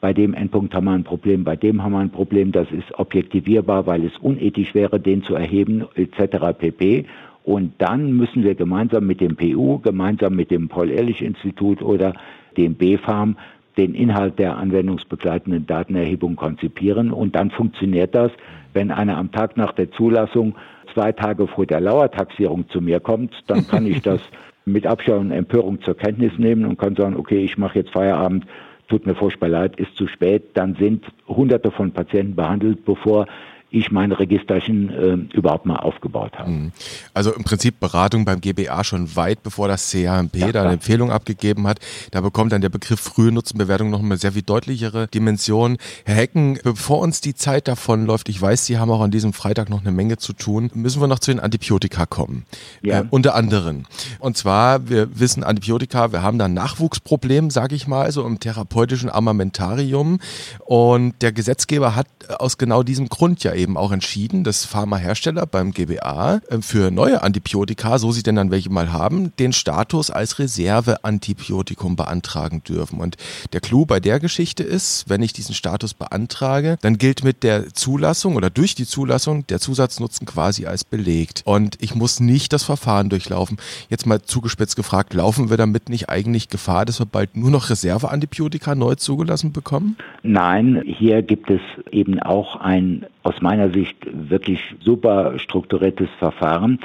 [0.00, 2.98] bei dem Endpunkt haben wir ein Problem, bei dem haben wir ein Problem, das ist
[2.98, 6.58] objektivierbar, weil es unethisch wäre, den zu erheben, etc.
[6.58, 7.04] pp.
[7.44, 12.14] Und dann müssen wir gemeinsam mit dem PU, gemeinsam mit dem Paul-Ehrlich-Institut oder
[12.56, 13.36] dem BfArM
[13.76, 17.12] den Inhalt der anwendungsbegleitenden Datenerhebung konzipieren.
[17.12, 18.32] Und dann funktioniert das,
[18.74, 20.54] wenn einer am Tag nach der Zulassung
[20.92, 24.20] zwei Tage vor der Lauertaxierung zu mir kommt, dann kann ich das
[24.64, 28.44] mit Abschau und Empörung zur Kenntnis nehmen und kann sagen, okay, ich mache jetzt Feierabend
[28.90, 33.26] tut mir furchtbar leid, ist zu spät, dann sind hunderte von Patienten behandelt, bevor
[33.70, 36.50] ich mein Registerchen äh, überhaupt mal aufgebaut habe.
[36.50, 36.72] Mhm.
[37.14, 41.10] Also im Prinzip Beratung beim GBA schon weit bevor das CHMP ja, da eine Empfehlung
[41.10, 41.78] abgegeben hat.
[42.10, 45.78] Da bekommt dann der Begriff frühe Nutzenbewertung noch eine sehr viel deutlichere Dimension.
[46.04, 49.32] Herr Hecken, bevor uns die Zeit davon läuft, ich weiß, Sie haben auch an diesem
[49.32, 52.44] Freitag noch eine Menge zu tun, müssen wir noch zu den Antibiotika kommen.
[52.82, 53.00] Ja.
[53.00, 53.84] Äh, unter anderem.
[54.18, 58.40] Und zwar, wir wissen Antibiotika, wir haben da ein Nachwuchsproblem, sage ich mal, so im
[58.40, 60.18] therapeutischen Armamentarium.
[60.60, 62.06] Und der Gesetzgeber hat
[62.38, 67.22] aus genau diesem Grund ja eben auch entschieden, dass Pharmahersteller beim GBA äh, für neue
[67.22, 73.00] Antibiotika, so sie denn dann welche mal haben, den Status als Reserveantibiotikum beantragen dürfen.
[73.00, 73.16] Und
[73.52, 77.72] der Clou bei der Geschichte ist, wenn ich diesen Status beantrage, dann gilt mit der
[77.74, 81.42] Zulassung oder durch die Zulassung der Zusatznutzen quasi als belegt.
[81.44, 83.58] Und ich muss nicht das Verfahren durchlaufen.
[83.88, 87.70] Jetzt mal zugespitzt gefragt, laufen wir damit nicht eigentlich Gefahr, dass wir bald nur noch
[87.70, 89.96] Reserveantibiotika neu zugelassen bekommen?
[90.22, 96.78] Nein, hier gibt es eben auch ein aus meiner Sicht wirklich super strukturiertes Verfahren.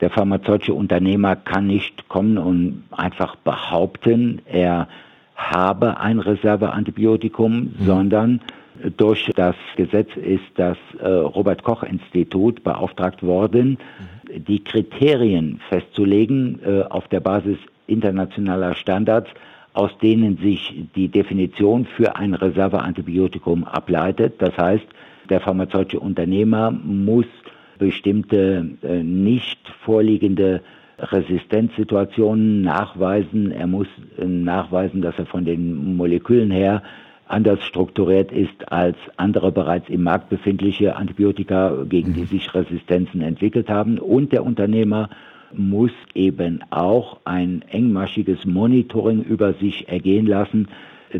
[0.00, 4.88] Der pharmazeutische Unternehmer kann nicht kommen und einfach behaupten, er
[5.36, 7.74] habe ein Reserveantibiotikum, mhm.
[7.80, 8.40] sondern
[8.96, 13.78] durch das Gesetz ist das äh, Robert Koch Institut beauftragt worden,
[14.28, 14.44] mhm.
[14.44, 19.28] die Kriterien festzulegen äh, auf der Basis internationaler Standards,
[19.72, 24.40] aus denen sich die Definition für ein Reserveantibiotikum ableitet.
[24.40, 24.86] Das heißt,
[25.28, 27.26] der pharmazeutische Unternehmer muss
[27.78, 30.60] bestimmte äh, nicht vorliegende
[30.98, 33.50] Resistenzsituationen nachweisen.
[33.52, 36.82] Er muss äh, nachweisen, dass er von den Molekülen her
[37.26, 42.26] anders strukturiert ist als andere bereits im Markt befindliche Antibiotika, gegen die mhm.
[42.26, 43.98] sich Resistenzen entwickelt haben.
[43.98, 45.08] Und der Unternehmer
[45.52, 50.68] muss eben auch ein engmaschiges Monitoring über sich ergehen lassen,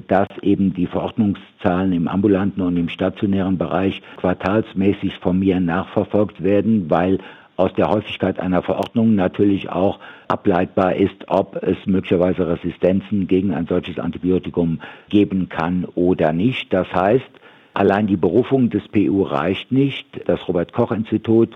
[0.09, 6.91] dass eben die Verordnungszahlen im ambulanten und im stationären Bereich quartalsmäßig von mir nachverfolgt werden,
[6.91, 7.19] weil
[7.61, 9.99] aus der Häufigkeit einer Verordnung natürlich auch
[10.29, 16.73] ableitbar ist, ob es möglicherweise Resistenzen gegen ein solches Antibiotikum geben kann oder nicht.
[16.73, 17.31] Das heißt,
[17.75, 20.07] allein die Berufung des PU reicht nicht.
[20.27, 21.51] Das Robert Koch Institut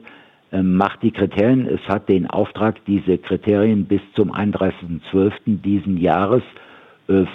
[0.52, 1.66] ähm, macht die Kriterien.
[1.66, 5.62] Es hat den Auftrag, diese Kriterien bis zum 31.12.
[5.62, 6.42] diesen Jahres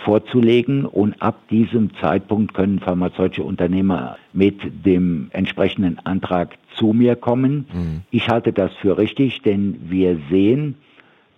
[0.03, 7.67] vorzulegen und ab diesem Zeitpunkt können pharmazeutische Unternehmer mit dem entsprechenden Antrag zu mir kommen.
[7.71, 8.01] Mhm.
[8.09, 10.75] Ich halte das für richtig, denn wir sehen,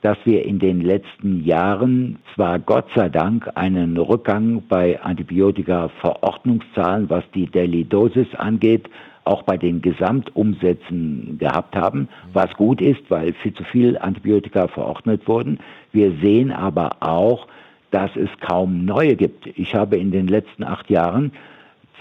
[0.02, 7.24] dass wir in den letzten Jahren zwar Gott sei Dank einen Rückgang bei Antibiotika-Verordnungszahlen, was
[7.36, 8.90] die Daily Dosis angeht,
[9.24, 15.28] auch bei den Gesamtumsätzen gehabt haben, was gut ist, weil viel zu viel Antibiotika verordnet
[15.28, 15.60] wurden.
[15.92, 17.48] Wir sehen aber auch,
[17.92, 19.48] dass es kaum neue gibt.
[19.56, 21.32] Ich habe in den letzten acht Jahren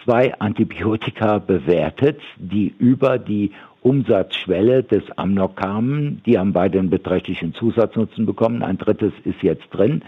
[0.05, 3.51] zwei Antibiotika bewertet, die über die
[3.83, 6.23] Umsatzschwelle des Amnok kamen.
[6.27, 8.63] Die haben beide einen beträchtlichen Zusatznutzen bekommen.
[8.63, 10.03] Ein drittes ist jetzt drin.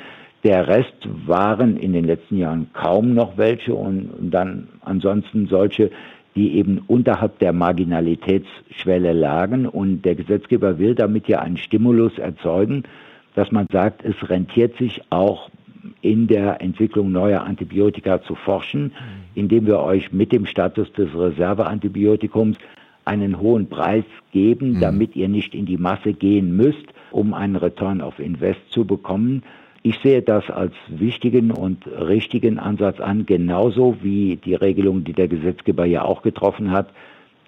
[0.45, 5.91] Der Rest waren in den letzten Jahren kaum noch welche und dann ansonsten solche,
[6.35, 9.67] die eben unterhalb der Marginalitätsschwelle lagen.
[9.67, 12.83] Und der Gesetzgeber will damit ja einen Stimulus erzeugen,
[13.35, 15.49] dass man sagt, es rentiert sich auch
[16.01, 18.91] in der Entwicklung neuer Antibiotika zu forschen, mhm.
[19.35, 22.57] indem wir euch mit dem Status des Reserveantibiotikums
[23.05, 24.81] einen hohen Preis geben, mhm.
[24.81, 29.43] damit ihr nicht in die Masse gehen müsst, um einen Return of Invest zu bekommen,
[29.85, 35.27] ich sehe das als wichtigen und richtigen Ansatz an, genauso wie die Regelung, die der
[35.27, 36.91] Gesetzgeber ja auch getroffen hat,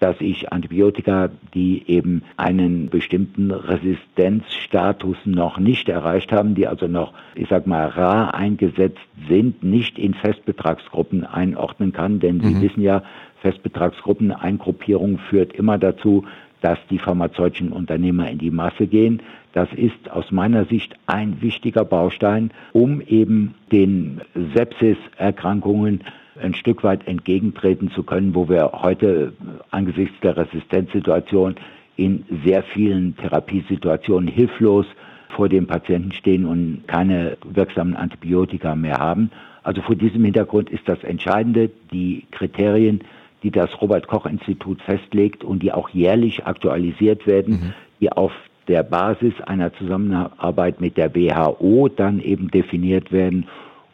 [0.05, 7.11] dass ich Antibiotika, die eben einen bestimmten Resistenzstatus noch nicht erreicht haben, die also noch,
[7.33, 12.41] ich sag mal, rar eingesetzt sind, nicht in Festbetragsgruppen einordnen kann, denn mhm.
[12.43, 13.01] Sie wissen ja,
[13.41, 16.23] Festbetragsgruppen, Eingruppierung führt immer dazu,
[16.61, 19.23] dass die pharmazeutischen Unternehmer in die Masse gehen.
[19.53, 24.21] Das ist aus meiner Sicht ein wichtiger Baustein, um eben den
[24.53, 26.01] Sepsis-Erkrankungen
[26.41, 29.33] ein Stück weit entgegentreten zu können, wo wir heute
[29.71, 31.55] angesichts der Resistenzsituation
[31.95, 34.85] in sehr vielen Therapiesituationen hilflos
[35.29, 39.31] vor dem Patienten stehen und keine wirksamen Antibiotika mehr haben.
[39.63, 43.01] Also vor diesem Hintergrund ist das Entscheidende, die Kriterien,
[43.43, 47.73] die das Robert Koch Institut festlegt und die auch jährlich aktualisiert werden, mhm.
[47.99, 48.31] die auf
[48.67, 53.47] der Basis einer Zusammenarbeit mit der WHO dann eben definiert werden.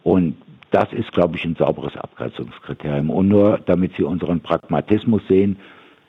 [0.04, 0.36] Und
[0.72, 3.10] das ist, glaube ich, ein sauberes Abgrenzungskriterium.
[3.10, 5.58] Und nur damit Sie unseren Pragmatismus sehen,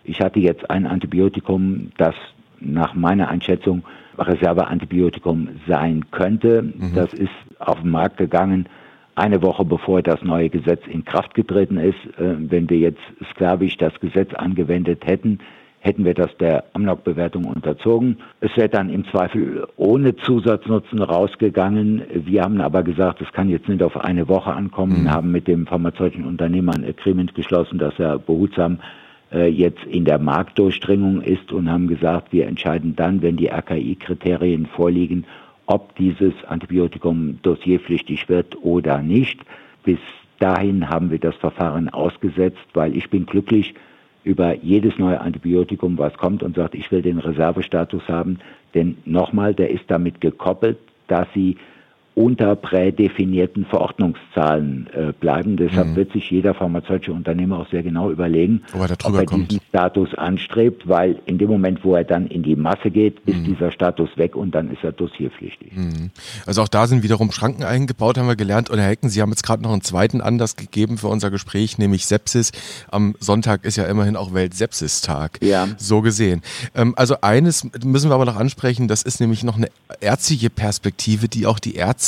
[0.04, 2.14] ich hatte jetzt ein Antibiotikum, das
[2.60, 3.84] nach meiner Einschätzung
[4.18, 6.62] Reserveantibiotikum sein könnte.
[6.62, 6.94] Mhm.
[6.94, 8.68] Das ist auf den Markt gegangen
[9.14, 11.98] eine Woche bevor das neue Gesetz in Kraft getreten ist.
[12.18, 15.38] Äh, wenn wir jetzt sklavisch das Gesetz angewendet hätten,
[15.82, 18.18] hätten wir das der Amnok-Bewertung unterzogen.
[18.40, 22.02] Es wäre dann im Zweifel ohne Zusatznutzen rausgegangen.
[22.14, 25.10] Wir haben aber gesagt, es kann jetzt nicht auf eine Woche ankommen, mhm.
[25.10, 28.78] haben mit dem pharmazeutischen Unternehmer ein Agreement geschlossen, dass er behutsam
[29.32, 34.66] äh, jetzt in der Marktdurchdringung ist und haben gesagt, wir entscheiden dann, wenn die RKI-Kriterien
[34.66, 35.24] vorliegen,
[35.66, 39.40] ob dieses Antibiotikum dossierpflichtig wird oder nicht.
[39.82, 39.98] Bis
[40.38, 43.74] dahin haben wir das Verfahren ausgesetzt, weil ich bin glücklich
[44.24, 48.38] über jedes neue Antibiotikum, was kommt und sagt, ich will den Reservestatus haben.
[48.74, 51.56] Denn nochmal, der ist damit gekoppelt, dass sie
[52.14, 55.56] unter prädefinierten Verordnungszahlen äh, bleiben.
[55.56, 55.96] Deshalb mhm.
[55.96, 60.14] wird sich jeder pharmazeutische Unternehmer auch sehr genau überlegen, ob er, ob er diesen Status
[60.14, 63.44] anstrebt, weil in dem Moment, wo er dann in die Masse geht, ist mhm.
[63.44, 65.72] dieser Status weg und dann ist er dossierpflichtig.
[65.74, 66.10] Mhm.
[66.44, 68.68] Also auch da sind wiederum Schranken eingebaut, haben wir gelernt.
[68.68, 71.78] Und Herr Hecken, Sie haben jetzt gerade noch einen zweiten Anlass gegeben für unser Gespräch,
[71.78, 72.52] nämlich Sepsis.
[72.90, 75.38] Am Sonntag ist ja immerhin auch Weltsepsistag.
[75.42, 75.66] Ja.
[75.78, 76.42] So gesehen.
[76.74, 79.68] Ähm, also eines müssen wir aber noch ansprechen, das ist nämlich noch eine
[80.00, 82.01] ärztliche Perspektive, die auch die Ärzte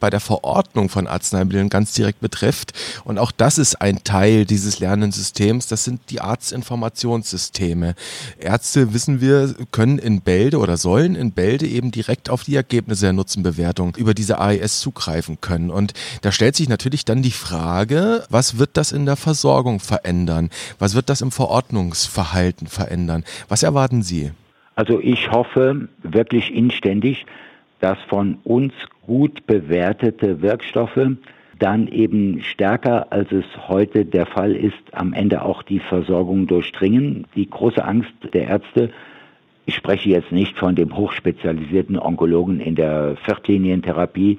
[0.00, 2.72] bei der Verordnung von Arzneimitteln ganz direkt betrifft.
[3.04, 5.66] Und auch das ist ein Teil dieses Lernensystems.
[5.66, 7.94] Das sind die Arztinformationen Informationssysteme.
[8.38, 13.06] Ärzte, wissen wir, können in Bälde oder sollen in Bälde eben direkt auf die Ergebnisse
[13.06, 15.70] der Nutzenbewertung über diese AES zugreifen können.
[15.70, 20.50] Und da stellt sich natürlich dann die Frage, was wird das in der Versorgung verändern?
[20.78, 23.24] Was wird das im Verordnungsverhalten verändern?
[23.48, 24.32] Was erwarten Sie?
[24.76, 27.26] Also ich hoffe wirklich inständig,
[27.84, 28.72] dass von uns
[29.06, 31.06] gut bewertete Wirkstoffe
[31.58, 37.26] dann eben stärker, als es heute der Fall ist, am Ende auch die Versorgung durchdringen.
[37.36, 38.88] Die große Angst der Ärzte,
[39.66, 44.38] ich spreche jetzt nicht von dem hochspezialisierten Onkologen in der Viertlinientherapie,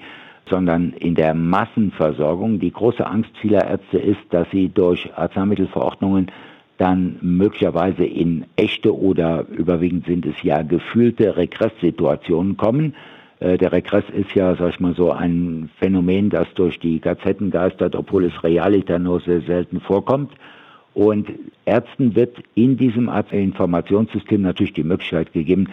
[0.49, 2.60] sondern in der Massenversorgung.
[2.60, 6.31] Die große Angst vieler Ärzte ist, dass sie durch Arzneimittelverordnungen
[6.79, 12.95] dann möglicherweise in echte oder überwiegend sind es ja gefühlte Regresssituationen kommen
[13.39, 17.95] der Regress ist ja, sag ich mal so, ein Phänomen, das durch die Gazetten geistert,
[17.95, 20.32] obwohl es realiter nur sehr selten vorkommt.
[20.93, 21.28] Und
[21.65, 25.67] Ärzten wird in diesem Informationssystem natürlich die Möglichkeit gegeben,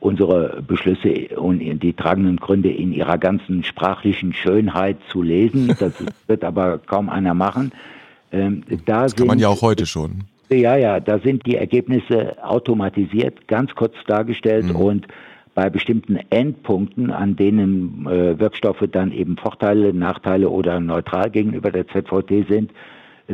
[0.00, 5.74] unsere Beschlüsse und die tragenden Gründe in ihrer ganzen sprachlichen Schönheit zu lesen.
[5.80, 5.92] Das
[6.28, 7.72] wird aber kaum einer machen.
[8.30, 10.24] Ähm, da das kann man ja auch heute schon.
[10.50, 14.76] Ja, ja, da sind die Ergebnisse automatisiert, ganz kurz dargestellt mhm.
[14.76, 15.08] und
[15.58, 21.88] bei bestimmten Endpunkten, an denen äh, Wirkstoffe dann eben Vorteile, Nachteile oder neutral gegenüber der
[21.88, 22.70] ZVT sind,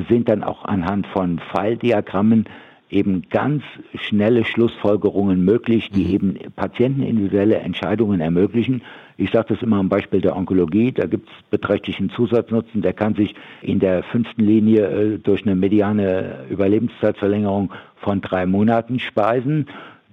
[0.09, 2.47] sind dann auch anhand von Pfeildiagrammen
[2.89, 3.63] eben ganz
[3.97, 6.15] schnelle Schlussfolgerungen möglich, die mhm.
[6.15, 8.81] eben patientenindividuelle Entscheidungen ermöglichen.
[9.19, 13.15] Ich sage das immer am Beispiel der Onkologie, da gibt es beträchtlichen Zusatznutzen, der kann
[13.17, 19.67] sich in der fünften Linie äh, durch eine mediane Überlebenszeitverlängerung von drei Monaten speisen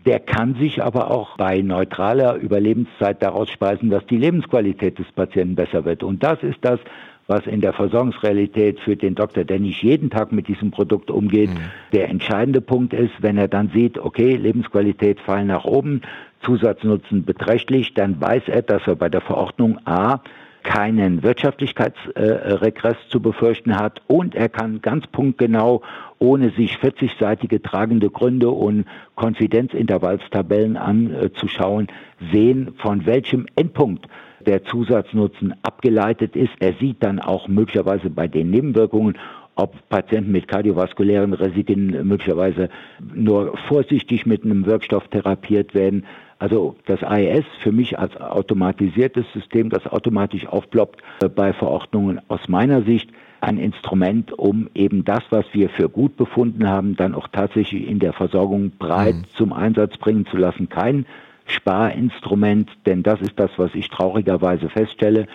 [0.05, 5.55] der kann sich aber auch bei neutraler Überlebenszeit daraus speisen, dass die Lebensqualität des Patienten
[5.55, 6.03] besser wird.
[6.03, 6.79] Und das ist das,
[7.27, 11.51] was in der Versorgungsrealität für den Doktor, der nicht jeden Tag mit diesem Produkt umgeht,
[11.51, 11.59] mhm.
[11.93, 16.01] der entscheidende Punkt ist, wenn er dann sieht, okay, Lebensqualität fallen nach oben,
[16.43, 20.21] Zusatznutzen beträchtlich, dann weiß er, dass er bei der Verordnung A
[20.63, 25.81] keinen Wirtschaftlichkeitsregress zu befürchten hat und er kann ganz punktgenau,
[26.19, 31.87] ohne sich 40-seitige tragende Gründe und Konfidenzintervallstabellen anzuschauen,
[32.31, 34.07] sehen, von welchem Endpunkt
[34.45, 36.53] der Zusatznutzen abgeleitet ist.
[36.59, 39.17] Er sieht dann auch möglicherweise bei den Nebenwirkungen,
[39.55, 42.69] ob Patienten mit kardiovaskulären Risiken möglicherweise
[43.13, 46.05] nur vorsichtig mit einem Wirkstoff therapiert werden.
[46.41, 52.47] Also das AES für mich als automatisiertes System, das automatisch aufploppt äh, bei Verordnungen aus
[52.47, 57.27] meiner Sicht ein Instrument, um eben das, was wir für gut befunden haben, dann auch
[57.27, 59.25] tatsächlich in der Versorgung breit mhm.
[59.35, 60.67] zum Einsatz bringen zu lassen.
[60.67, 61.05] Kein
[61.45, 65.27] Sparinstrument, denn das ist das, was ich traurigerweise feststelle.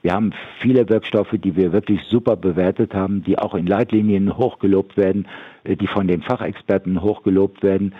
[0.00, 4.96] Wir haben viele Wirkstoffe, die wir wirklich super bewertet haben, die auch in Leitlinien hochgelobt
[4.96, 5.28] werden,
[5.64, 7.92] äh, die von den Fachexperten hochgelobt werden.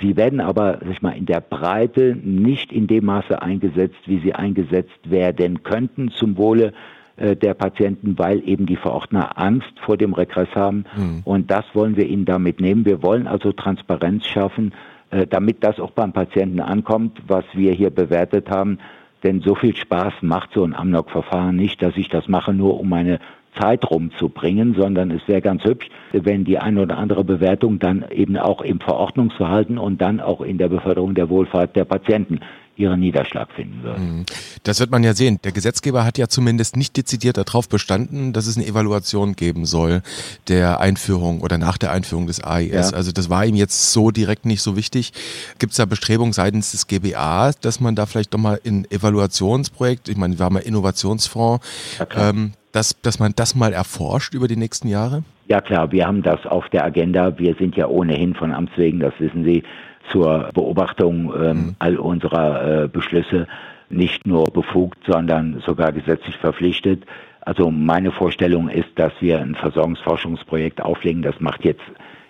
[0.00, 4.20] Sie werden aber sag ich mal, in der Breite nicht in dem Maße eingesetzt, wie
[4.20, 6.72] sie eingesetzt werden könnten zum Wohle
[7.16, 10.84] äh, der Patienten, weil eben die Verordner Angst vor dem Regress haben.
[10.96, 11.22] Mhm.
[11.24, 12.84] Und das wollen wir ihnen damit nehmen.
[12.84, 14.72] Wir wollen also Transparenz schaffen,
[15.10, 18.78] äh, damit das auch beim Patienten ankommt, was wir hier bewertet haben.
[19.22, 22.88] Denn so viel Spaß macht so ein Amnok-Verfahren nicht, dass ich das mache, nur um
[22.88, 23.20] meine
[23.60, 28.36] Zeit rumzubringen, sondern es wäre ganz hübsch, wenn die eine oder andere Bewertung dann eben
[28.36, 32.40] auch im Verordnungsverhalten und dann auch in der Beförderung der Wohlfahrt der Patienten
[32.76, 33.98] ihren Niederschlag finden wird.
[33.98, 34.24] Mhm.
[34.62, 35.38] Das wird man ja sehen.
[35.44, 40.02] Der Gesetzgeber hat ja zumindest nicht dezidiert darauf bestanden, dass es eine Evaluation geben soll
[40.48, 42.90] der Einführung oder nach der Einführung des AIS.
[42.90, 42.96] Ja.
[42.96, 45.12] Also das war ihm jetzt so direkt nicht so wichtig.
[45.58, 50.08] Gibt es da Bestrebungen seitens des GBA, dass man da vielleicht doch mal in Evaluationsprojekt,
[50.08, 54.48] ich meine, wir haben ja Innovationsfonds, ja, ähm, dass, dass man das mal erforscht über
[54.48, 55.22] die nächsten Jahre?
[55.46, 57.38] Ja klar, wir haben das auf der Agenda.
[57.38, 59.62] Wir sind ja ohnehin von Amts wegen, das wissen Sie,
[60.10, 61.76] zur Beobachtung ähm, mhm.
[61.78, 63.46] all unserer äh, Beschlüsse
[63.90, 67.04] nicht nur befugt, sondern sogar gesetzlich verpflichtet.
[67.40, 71.22] Also meine Vorstellung ist, dass wir ein Versorgungsforschungsprojekt auflegen.
[71.22, 71.82] Das macht jetzt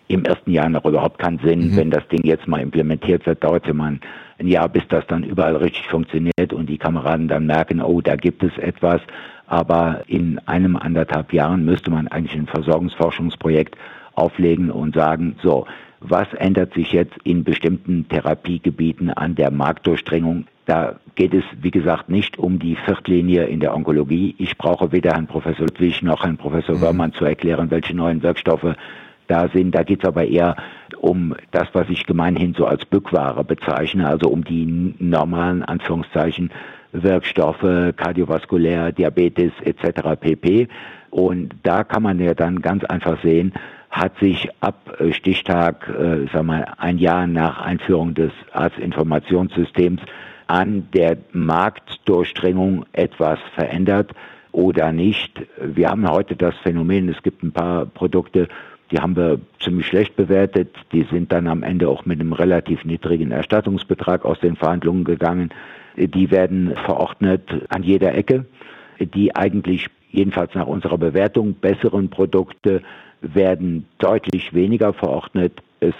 [0.08, 1.70] im ersten Jahr noch überhaupt keinen Sinn.
[1.70, 1.76] Mhm.
[1.76, 3.98] Wenn das Ding jetzt mal implementiert wird, dauert ja mal
[4.38, 8.16] ein Jahr, bis das dann überall richtig funktioniert und die Kameraden dann merken, oh, da
[8.16, 9.00] gibt es etwas.
[9.46, 13.76] Aber in einem anderthalb Jahren müsste man eigentlich ein Versorgungsforschungsprojekt
[14.14, 15.66] auflegen und sagen, so,
[16.08, 20.46] was ändert sich jetzt in bestimmten Therapiegebieten an der Marktdurchdringung.
[20.66, 24.34] Da geht es, wie gesagt, nicht um die Viertlinie in der Onkologie.
[24.38, 26.80] Ich brauche weder Herrn Professor Ludwig noch Herrn Professor mhm.
[26.80, 28.74] Wörmann zu erklären, welche neuen Wirkstoffe
[29.26, 29.74] da sind.
[29.74, 30.56] Da geht es aber eher
[30.98, 36.50] um das, was ich gemeinhin so als Bückware bezeichne, also um die normalen Anführungszeichen
[36.92, 40.18] Wirkstoffe, kardiovaskulär, Diabetes etc.
[40.20, 40.68] pp.
[41.10, 43.52] Und da kann man ja dann ganz einfach sehen,
[43.94, 50.00] hat sich ab äh, Stichtag, äh, sagen wir, ein Jahr nach Einführung des Arztinformationssystems
[50.48, 54.10] an der Marktdurchdringung etwas verändert
[54.50, 55.40] oder nicht.
[55.60, 58.48] Wir haben heute das Phänomen, es gibt ein paar Produkte,
[58.90, 60.74] die haben wir ziemlich schlecht bewertet.
[60.92, 65.50] Die sind dann am Ende auch mit einem relativ niedrigen Erstattungsbetrag aus den Verhandlungen gegangen.
[65.96, 68.44] Die werden verordnet an jeder Ecke.
[69.00, 72.82] Die eigentlich, jedenfalls nach unserer Bewertung, besseren Produkte
[73.32, 75.62] werden deutlich weniger verordnet.
[75.80, 75.94] Es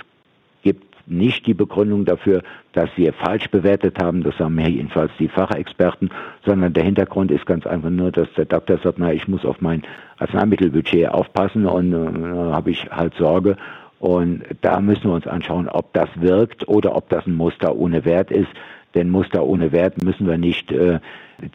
[0.63, 5.29] gibt nicht die Begründung dafür, dass wir falsch bewertet haben, das sagen mir jedenfalls die
[5.29, 6.11] Fachexperten,
[6.45, 9.61] sondern der Hintergrund ist ganz einfach nur, dass der Doktor sagt, na, ich muss auf
[9.61, 9.83] mein
[10.19, 13.57] Arzneimittelbudget aufpassen und äh, habe ich halt Sorge.
[13.99, 18.05] Und da müssen wir uns anschauen, ob das wirkt oder ob das ein Muster ohne
[18.05, 18.51] Wert ist.
[18.95, 21.01] Denn Muster ohne Wert müssen wir nicht äh,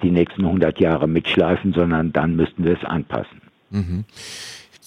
[0.04, 3.42] die nächsten 100 Jahre mitschleifen, sondern dann müssten wir es anpassen.
[3.70, 4.06] Mhm.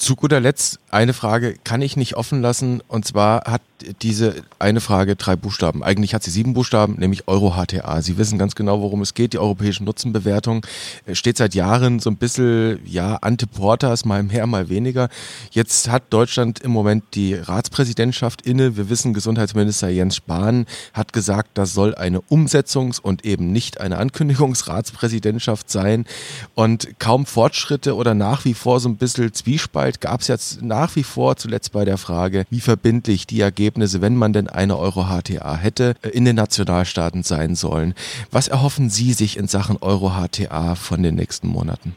[0.03, 2.83] Zu guter Letzt eine Frage kann ich nicht offen lassen.
[2.89, 3.63] Und zwar hat
[4.03, 5.83] diese eine Frage drei Buchstaben.
[5.83, 8.03] Eigentlich hat sie sieben Buchstaben, nämlich Euro-HTA.
[8.03, 9.33] Sie wissen ganz genau, worum es geht.
[9.33, 10.67] Die europäische Nutzenbewertung
[11.07, 15.09] äh, steht seit Jahren so ein bisschen, ja, ante Portas, mal mehr, mal weniger.
[15.53, 18.77] Jetzt hat Deutschland im Moment die Ratspräsidentschaft inne.
[18.77, 23.99] Wir wissen, Gesundheitsminister Jens Spahn hat gesagt, das soll eine Umsetzungs- und eben nicht eine
[23.99, 26.07] Ankündigungsratspräsidentschaft sein.
[26.55, 30.95] Und kaum Fortschritte oder nach wie vor so ein bisschen Zwiespalt gab es jetzt nach
[30.97, 35.57] wie vor, zuletzt bei der Frage, wie verbindlich die Ergebnisse, wenn man denn eine Euro-HTA
[35.57, 37.95] hätte, äh, in den Nationalstaaten sein sollen.
[38.31, 41.95] Was erhoffen Sie sich in Sachen Euro-HTA von den nächsten Monaten?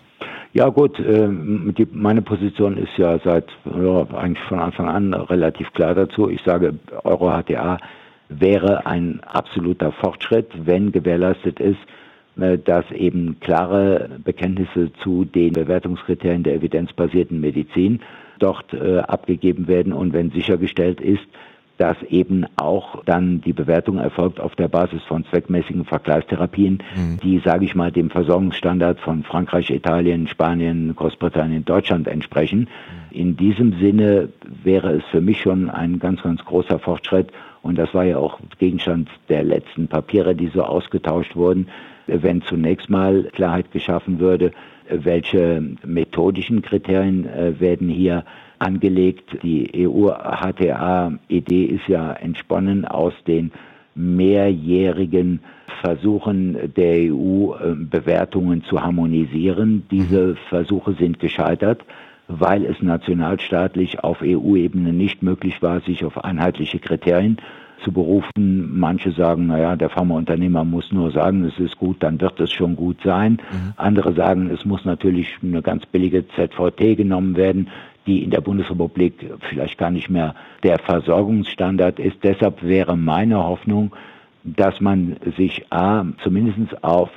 [0.53, 5.71] Ja gut, äh, die, meine Position ist ja seit ja, eigentlich von Anfang an relativ
[5.73, 6.29] klar dazu.
[6.29, 7.77] Ich sage, Euro-HTA
[8.29, 11.79] wäre ein absoluter Fortschritt, wenn gewährleistet ist,
[12.35, 18.01] dass eben klare Bekenntnisse zu den Bewertungskriterien der evidenzbasierten Medizin
[18.39, 21.25] dort äh, abgegeben werden und wenn sichergestellt ist,
[21.77, 27.19] dass eben auch dann die Bewertung erfolgt auf der Basis von zweckmäßigen Vergleichstherapien, mhm.
[27.21, 32.61] die, sage ich mal, dem Versorgungsstandard von Frankreich, Italien, Spanien, Großbritannien, Deutschland entsprechen.
[32.61, 33.17] Mhm.
[33.17, 34.29] In diesem Sinne
[34.63, 37.31] wäre es für mich schon ein ganz, ganz großer Fortschritt
[37.61, 41.67] und das war ja auch Gegenstand der letzten Papiere, die so ausgetauscht wurden,
[42.07, 44.51] wenn zunächst mal Klarheit geschaffen würde,
[44.89, 48.23] welche methodischen Kriterien äh, werden hier
[48.59, 49.37] angelegt.
[49.43, 53.51] Die EU-HTA-Idee ist ja entsponnen aus den
[53.95, 55.39] mehrjährigen
[55.81, 59.85] Versuchen der EU, äh, Bewertungen zu harmonisieren.
[59.89, 60.37] Diese mhm.
[60.49, 61.83] Versuche sind gescheitert,
[62.27, 67.37] weil es nationalstaatlich auf EU-Ebene nicht möglich war, sich auf einheitliche Kriterien
[67.83, 68.77] zu berufen.
[68.77, 72.75] Manche sagen, naja, der Pharmaunternehmer muss nur sagen, es ist gut, dann wird es schon
[72.75, 73.33] gut sein.
[73.51, 73.73] Mhm.
[73.77, 77.69] Andere sagen, es muss natürlich eine ganz billige ZVT genommen werden,
[78.07, 82.17] die in der Bundesrepublik vielleicht gar nicht mehr der Versorgungsstandard ist.
[82.23, 83.95] Deshalb wäre meine Hoffnung,
[84.43, 87.09] dass man sich A, zumindest auf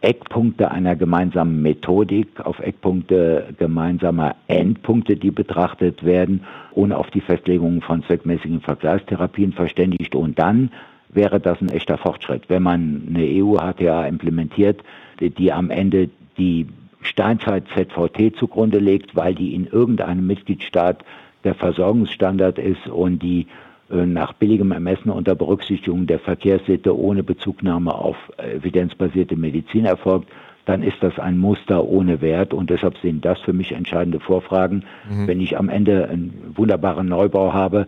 [0.00, 7.82] Eckpunkte einer gemeinsamen Methodik, auf Eckpunkte gemeinsamer Endpunkte, die betrachtet werden, ohne auf die Festlegung
[7.82, 10.14] von zweckmäßigen Vergleichstherapien verständigt.
[10.14, 10.70] Und dann
[11.08, 14.82] wäre das ein echter Fortschritt, wenn man eine EU-HTA implementiert,
[15.20, 16.68] die am Ende die
[17.00, 21.04] Steinzeit-ZVT zugrunde legt, weil die in irgendeinem Mitgliedstaat
[21.44, 23.46] der Versorgungsstandard ist und die
[23.90, 30.28] nach billigem Ermessen unter Berücksichtigung der Verkehrssitte ohne Bezugnahme auf evidenzbasierte Medizin erfolgt,
[30.68, 34.84] dann ist das ein Muster ohne Wert und deshalb sind das für mich entscheidende Vorfragen.
[35.08, 35.26] Mhm.
[35.26, 37.86] Wenn ich am Ende einen wunderbaren Neubau habe,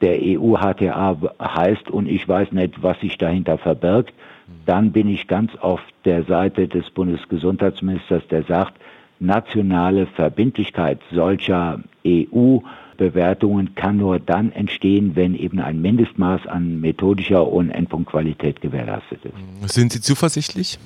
[0.00, 4.52] der EU-HTA heißt und ich weiß nicht, was sich dahinter verbirgt, mhm.
[4.64, 8.74] dann bin ich ganz auf der Seite des Bundesgesundheitsministers, der sagt,
[9.18, 12.58] nationale Verbindlichkeit solcher EU
[13.00, 19.72] Bewertungen kann nur dann entstehen, wenn eben ein Mindestmaß an methodischer und Endpunktqualität gewährleistet ist.
[19.74, 20.78] Sind Sie zuversichtlich?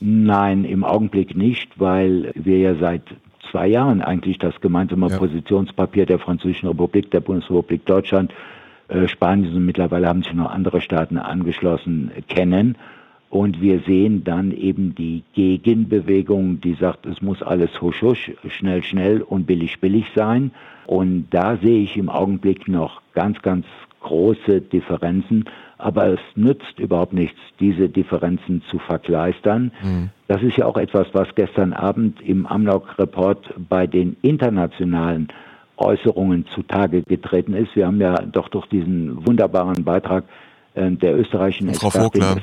[0.00, 3.02] Nein, im Augenblick nicht, weil wir ja seit
[3.48, 5.16] zwei Jahren eigentlich das gemeinsame ja.
[5.16, 8.32] Positionspapier der Französischen Republik, der Bundesrepublik Deutschland,
[8.88, 12.76] äh, Spanien und mittlerweile haben sich noch andere Staaten angeschlossen, kennen.
[13.32, 18.82] Und wir sehen dann eben die Gegenbewegung, die sagt, es muss alles husch husch, schnell
[18.82, 20.50] schnell und billig billig sein.
[20.84, 23.64] Und da sehe ich im Augenblick noch ganz, ganz
[24.00, 25.46] große Differenzen,
[25.78, 29.72] aber es nützt überhaupt nichts, diese Differenzen zu verkleistern.
[29.82, 30.10] Mhm.
[30.28, 35.28] Das ist ja auch etwas, was gestern Abend im Amnok-Report bei den internationalen
[35.78, 37.74] Äußerungen zutage getreten ist.
[37.76, 40.24] Wir haben ja doch durch diesen wunderbaren Beitrag
[40.74, 42.36] äh, der österreichischen Vogler.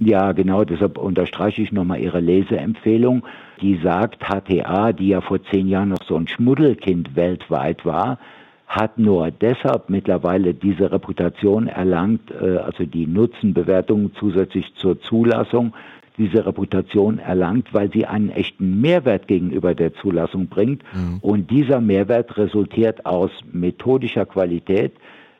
[0.00, 0.32] Ja.
[0.32, 3.24] genau, deshalb unterstreiche ich nochmal Ihre Leseempfehlung.
[3.60, 8.18] Die sagt, HTA, die ja vor zehn Jahren noch so ein Schmuddelkind weltweit war,
[8.66, 15.72] hat nur deshalb mittlerweile diese Reputation erlangt, äh, also die Nutzenbewertung zusätzlich zur Zulassung,
[16.18, 20.82] diese Reputation erlangt, weil sie einen echten Mehrwert gegenüber der Zulassung bringt.
[20.94, 21.18] Mhm.
[21.20, 24.92] Und dieser Mehrwert resultiert aus methodischer Qualität.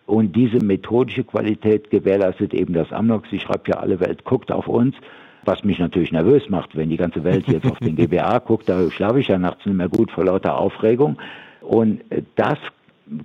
[0.06, 3.28] Und diese methodische Qualität gewährleistet eben das Amnox.
[3.32, 4.94] Ich schreibe ja, alle Welt guckt auf uns.
[5.44, 8.90] Was mich natürlich nervös macht, wenn die ganze Welt jetzt auf den GBA guckt, da
[8.90, 11.18] schlafe ich ja nachts nicht mehr gut vor lauter Aufregung.
[11.60, 12.02] Und
[12.36, 12.58] das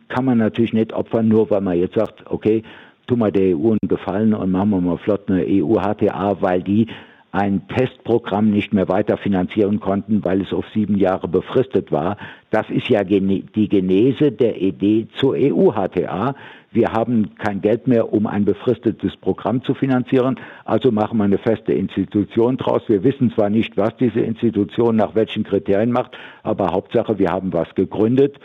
[0.08, 2.64] kann man natürlich nicht opfern, nur weil man jetzt sagt, okay,
[3.08, 6.88] tu mal der EU einen Gefallen und machen wir mal flott eine EU-HTA, weil die
[7.32, 12.18] ein Testprogramm nicht mehr weiter finanzieren konnten, weil es auf sieben Jahre befristet war.
[12.50, 16.36] Das ist ja die Genese der Idee zur EU-HTA.
[16.72, 21.38] Wir haben kein Geld mehr, um ein befristetes Programm zu finanzieren, also machen wir eine
[21.38, 22.82] feste Institution draus.
[22.88, 27.52] Wir wissen zwar nicht, was diese Institution nach welchen Kriterien macht, aber Hauptsache, wir haben
[27.52, 28.40] was gegründet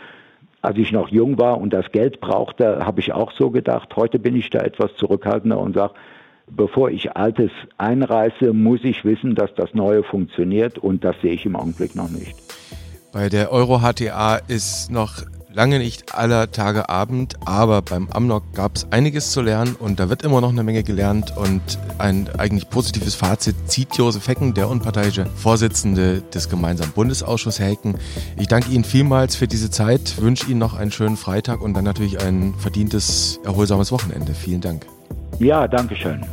[0.61, 3.95] als ich noch jung war und das Geld brauchte, habe ich auch so gedacht.
[3.95, 5.93] Heute bin ich da etwas zurückhaltender und sage,
[6.47, 11.45] bevor ich Altes einreiße, muss ich wissen, dass das Neue funktioniert und das sehe ich
[11.45, 12.35] im Augenblick noch nicht.
[13.13, 15.21] Bei der Euro HTA ist noch
[15.57, 20.07] lange nicht aller Tage Abend, aber beim Amnok gab es einiges zu lernen und da
[20.07, 21.61] wird immer noch eine Menge gelernt und
[21.97, 27.95] ein eigentlich positives Fazit zieht Josef Hecken, der unparteiische Vorsitzende des gemeinsamen Bundesausschusses Hecken.
[28.37, 31.85] Ich danke Ihnen vielmals für diese Zeit, wünsche Ihnen noch einen schönen Freitag und dann
[31.85, 34.35] natürlich ein verdientes, erholsames Wochenende.
[34.35, 34.85] Vielen Dank.
[35.39, 36.23] Ja, danke schön.